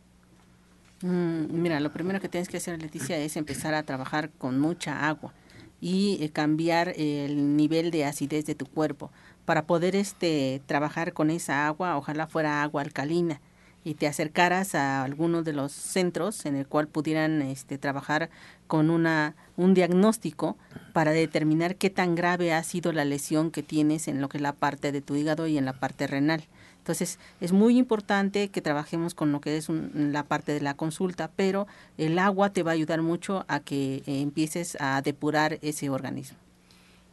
[1.01, 5.07] Mm, mira, lo primero que tienes que hacer, Leticia, es empezar a trabajar con mucha
[5.07, 5.33] agua
[5.79, 9.11] y eh, cambiar el nivel de acidez de tu cuerpo
[9.45, 13.39] para poder este trabajar con esa agua, ojalá fuera agua alcalina
[13.85, 18.29] y te acercaras a alguno de los centros en el cual pudieran este, trabajar
[18.67, 20.57] con una un diagnóstico
[20.93, 24.41] para determinar qué tan grave ha sido la lesión que tienes en lo que es
[24.41, 26.43] la parte de tu hígado y en la parte renal.
[26.79, 31.29] Entonces, es muy importante que trabajemos con lo que es la parte de la consulta,
[31.35, 31.67] pero
[31.97, 36.37] el agua te va a ayudar mucho a que eh, empieces a depurar ese organismo.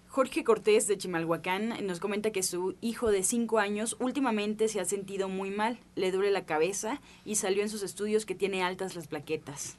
[0.08, 4.86] Jorge Cortés de Chimalhuacán nos comenta que su hijo de 5 años últimamente se ha
[4.86, 8.96] sentido muy mal, le duele la cabeza y salió en sus estudios que tiene altas
[8.96, 9.76] las plaquetas.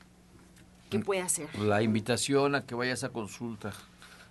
[0.91, 1.49] ¿Qué puede hacer?
[1.57, 3.73] La invitación a que vayas a consulta.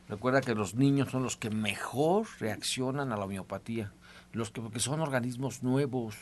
[0.08, 3.92] Recuerda que los niños son los que mejor reaccionan a la homeopatía
[4.36, 6.14] los que porque son organismos nuevos,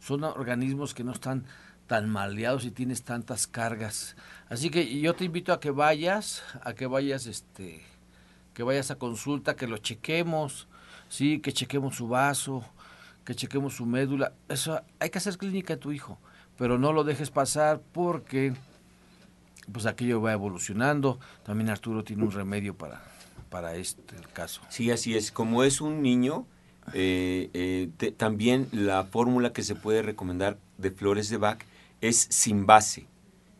[0.00, 1.44] son organismos que no están
[1.86, 4.16] tan maleados y tienes tantas cargas.
[4.48, 7.82] Así que yo te invito a que vayas, a que vayas este
[8.54, 10.68] que vayas a consulta, que lo chequemos,
[11.08, 12.64] sí, que chequemos su vaso,
[13.24, 14.32] que chequemos su médula.
[14.48, 16.18] Eso hay que hacer clínica en tu hijo,
[16.56, 18.54] pero no lo dejes pasar porque
[19.72, 21.18] pues aquello va evolucionando.
[21.42, 23.02] También Arturo tiene un remedio para
[23.54, 24.62] para este caso.
[24.68, 25.30] Sí, así es.
[25.30, 26.44] Como es un niño,
[26.92, 31.58] eh, eh, también la fórmula que se puede recomendar de flores de Bach
[32.00, 33.06] es sin base.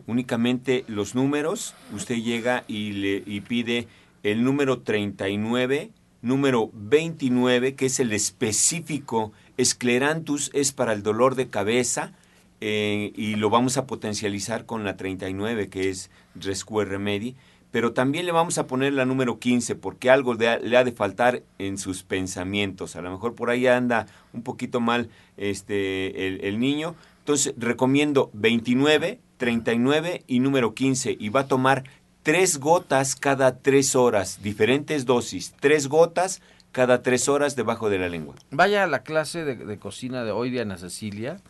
[0.06, 3.88] Únicamente los números, usted llega y, le, y pide
[4.22, 9.32] el número 39, número 29, que es el específico.
[9.56, 12.12] Esclerantus es para el dolor de cabeza
[12.60, 17.34] eh, y lo vamos a potencializar con la 39, que es Rescue Remedy
[17.74, 21.42] pero también le vamos a poner la número 15 porque algo le ha, de faltar
[21.58, 22.94] en sus pensamientos.
[22.94, 26.94] A lo mejor por ahí anda un poquito mal este el, niño.
[27.18, 31.82] Entonces recomiendo 29, 39 y número 15 y va a tomar
[32.22, 38.08] tres gotas cada tres horas, diferentes dosis, tres gotas cada tres horas debajo de la
[38.08, 38.36] lengua.
[38.52, 41.40] Vaya a la clase de, de cocina de hoy de Ana Cecilia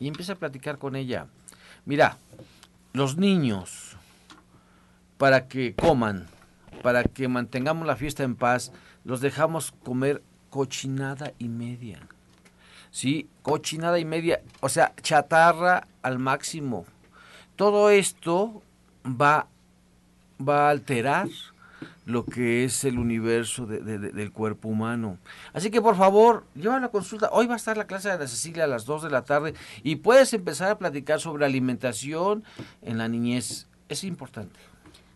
[0.00, 1.26] y empieza a platicar con ella.
[1.84, 2.16] Mira,
[2.94, 3.93] los niños
[5.24, 6.26] para que coman,
[6.82, 8.72] para que mantengamos la fiesta en paz,
[9.04, 11.98] los dejamos comer cochinada y media.
[12.90, 13.26] ¿Sí?
[13.40, 16.84] Cochinada y media, o sea, chatarra al máximo.
[17.56, 18.62] Todo esto
[19.02, 19.46] va,
[20.46, 21.28] va a alterar
[22.04, 25.16] lo que es el universo del cuerpo humano.
[25.54, 27.30] Así que por favor, lleva la consulta.
[27.32, 29.54] Hoy va a estar la clase de Ana Cecilia a las 2 de la tarde
[29.82, 32.44] y puedes empezar a platicar sobre alimentación
[32.82, 33.68] en la niñez.
[33.88, 34.73] Es importante.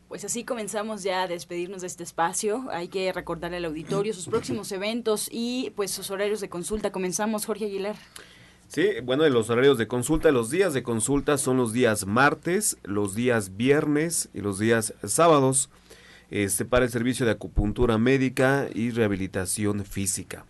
[0.09, 2.67] Pues así comenzamos ya a despedirnos de este espacio.
[2.71, 6.91] Hay que recordarle al auditorio sus próximos eventos y pues sus horarios de consulta.
[6.91, 7.97] Comenzamos, Jorge Aguilar.
[8.69, 12.79] Sí, bueno, en los horarios de consulta, los días de consulta son los días martes,
[12.85, 15.69] los días viernes y los días sábados.
[16.31, 20.45] este, para el servicio de acupuntura médica y rehabilitación física.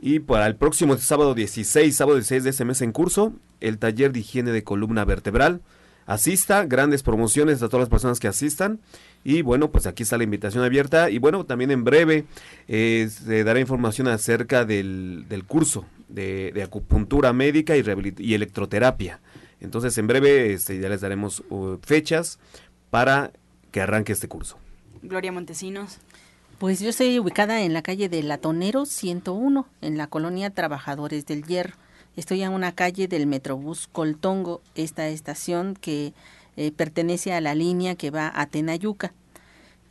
[0.00, 4.12] Y para el próximo sábado 16, sábado 16 de ese mes en curso, el taller
[4.12, 5.60] de higiene de columna vertebral.
[6.06, 8.80] Asista, grandes promociones a todas las personas que asistan.
[9.24, 11.10] Y bueno, pues aquí está la invitación abierta.
[11.10, 12.26] Y bueno, también en breve
[12.68, 17.82] eh, se dará información acerca del, curso de, acupuntura médica y,
[18.18, 19.20] y, electroterapia.
[19.60, 22.38] Entonces, en breve este, ya les daremos uh, fechas
[22.90, 23.32] para
[23.70, 24.58] que arranque este curso.
[25.02, 25.98] Gloria Montesinos.
[26.58, 31.44] Pues yo estoy ubicada en la calle de Latonero 101, en la colonia Trabajadores del
[31.44, 31.74] Hierro.
[32.16, 36.14] Estoy en una calle del Metrobús Coltongo, esta estación que
[36.56, 39.12] eh, pertenece a la línea que va a Tenayuca.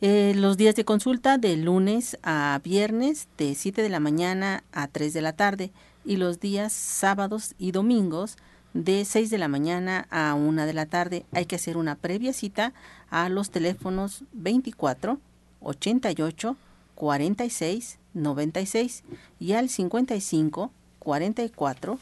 [0.00, 4.88] Eh, los días de consulta de lunes a viernes de 7 de la mañana a
[4.88, 5.70] 3 de la tarde
[6.02, 8.38] y los días sábados y domingos
[8.72, 11.26] de 6 de la mañana a 1 de la tarde.
[11.32, 12.72] Hay que hacer una previa cita
[13.10, 15.18] a los teléfonos 24
[15.60, 16.56] 88
[16.94, 19.04] 46 96
[19.40, 21.98] y al 55 44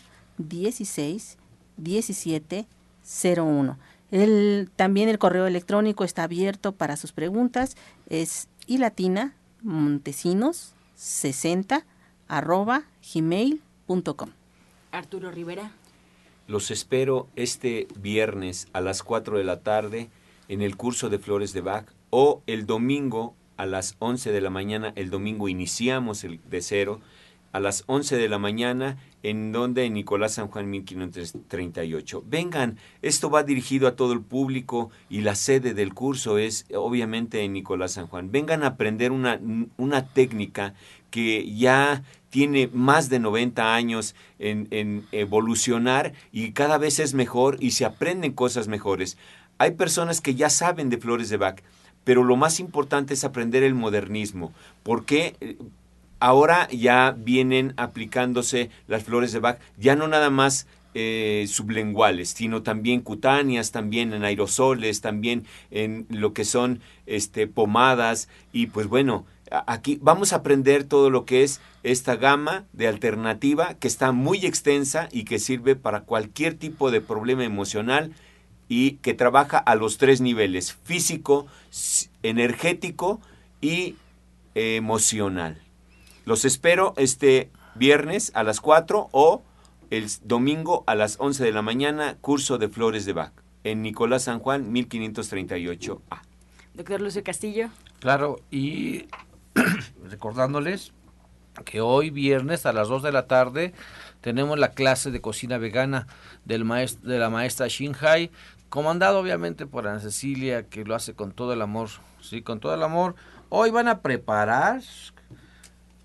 [0.49, 1.39] 16
[1.77, 2.67] 17
[3.37, 3.79] 01.
[4.11, 7.77] El, también el correo electrónico está abierto para sus preguntas.
[8.09, 11.85] Es ilatina montesinos 60
[12.29, 12.85] arroba
[13.15, 14.31] gmail.com.
[14.93, 15.73] Arturo Rivera.
[16.47, 20.11] Los espero este viernes a las 4 de la tarde
[20.49, 24.51] en el curso de Flores de Bach o el domingo a las 11 de la
[24.51, 27.01] mañana, el domingo iniciamos el de cero,
[27.53, 32.25] a las 11 de la mañana, en donde en Nicolás San Juan 1538.
[32.27, 37.43] Vengan, esto va dirigido a todo el público y la sede del curso es obviamente
[37.43, 38.33] en Nicolás San Juan.
[38.33, 39.41] Vengan a aprender una,
[39.77, 40.75] una técnica
[41.11, 47.59] que ya tiene más de 90 años en, en evolucionar y cada vez es mejor
[47.61, 49.19] y se aprenden cosas mejores.
[49.59, 51.63] Hay personas que ya saben de flores de Bach
[52.05, 55.57] pero lo más importante es aprender el modernismo, porque eh,
[56.23, 62.63] ahora ya vienen aplicándose las flores de Bach, ya no nada más eh, sublenguales, sino
[62.63, 69.27] también cutáneas, también en aerosoles, también en lo que son este, pomadas y pues bueno,
[69.67, 74.47] aquí vamos a aprender todo lo que es esta gama de alternativa que está muy
[74.47, 78.13] extensa y que sirve para cualquier tipo de problema emocional
[78.69, 81.49] y que trabaja a los tres niveles, físico,
[82.23, 83.21] energético
[83.61, 83.97] y
[84.55, 85.61] emocional.
[86.25, 89.43] Los espero este viernes a las 4 o
[89.91, 93.33] el domingo a las 11 de la mañana, curso de Flores de Bach,
[93.65, 96.23] en Nicolás San Juan, 1538A.
[96.75, 97.71] Doctor Lucio Castillo.
[97.99, 99.07] Claro, y
[100.09, 100.93] recordándoles
[101.65, 103.75] que hoy viernes a las 2 de la tarde
[104.21, 106.07] tenemos la clase de cocina vegana
[106.45, 108.31] del maestro, de la maestra Shinhai
[108.69, 111.89] comandado obviamente por Ana Cecilia, que lo hace con todo el amor,
[112.21, 113.17] sí, con todo el amor.
[113.51, 114.81] Hoy van a preparar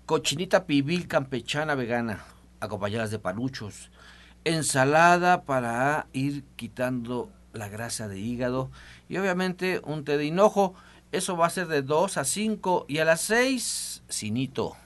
[0.08, 2.24] cochinita pibil campechana vegana,
[2.60, 3.90] acompañadas de paluchos,
[4.44, 8.70] ensalada para ir quitando la grasa de hígado
[9.10, 10.74] y obviamente un té de hinojo.
[11.12, 14.76] Eso va a ser de 2 a 5 y a las 6, cinito.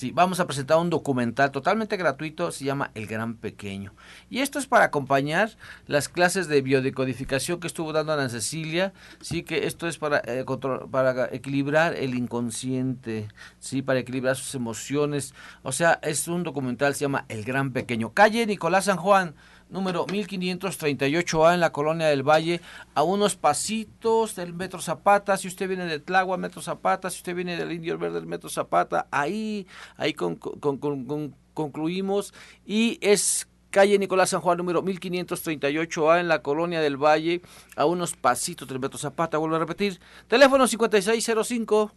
[0.00, 3.92] Sí, vamos a presentar un documental totalmente gratuito, se llama El Gran Pequeño.
[4.30, 5.50] Y esto es para acompañar
[5.86, 10.46] las clases de biodecodificación que estuvo dando Ana Cecilia, sí, que esto es para, eh,
[10.90, 13.28] para equilibrar el inconsciente,
[13.58, 15.34] sí, para equilibrar sus emociones.
[15.62, 18.14] O sea, es un documental, se llama El Gran Pequeño.
[18.14, 19.34] Calle Nicolás San Juan,
[19.70, 22.60] número 1538A en la colonia del Valle,
[22.94, 25.36] a unos pasitos del Metro Zapata.
[25.36, 28.48] Si usted viene de Tlagua, Metro Zapata, si usted viene del Indio Verde, del Metro
[28.48, 29.66] Zapata, ahí,
[29.96, 32.34] ahí concluimos.
[32.66, 37.42] Y es calle Nicolás San Juan, número 1538A en la colonia del Valle,
[37.76, 39.38] a unos pasitos del Metro Zapata.
[39.38, 41.92] Vuelvo a repetir, teléfono 5605.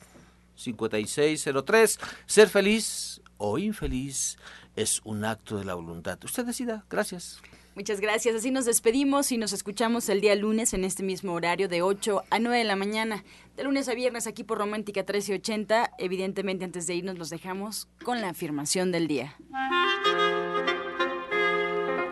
[0.56, 2.00] 5603.
[2.26, 4.38] Ser feliz o infeliz
[4.76, 6.20] es un acto de la voluntad.
[6.24, 6.86] Usted decida.
[6.90, 7.42] Gracias.
[7.76, 8.36] Muchas gracias.
[8.36, 12.24] Así nos despedimos y nos escuchamos el día lunes en este mismo horario de 8
[12.30, 13.24] a 9 de la mañana.
[13.56, 15.92] De lunes a viernes aquí por Romántica 1380.
[15.98, 19.36] Evidentemente antes de irnos los dejamos con la afirmación del día.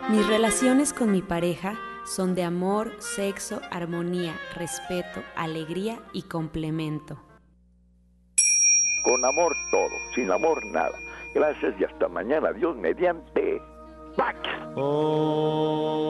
[0.09, 7.21] Mis relaciones con mi pareja son de amor, sexo, armonía, respeto, alegría y complemento.
[9.03, 10.97] Con amor todo, sin amor nada.
[11.35, 12.51] Gracias y hasta mañana.
[12.51, 13.61] Dios mediante.
[14.17, 14.35] back.
[14.77, 16.01] Oh.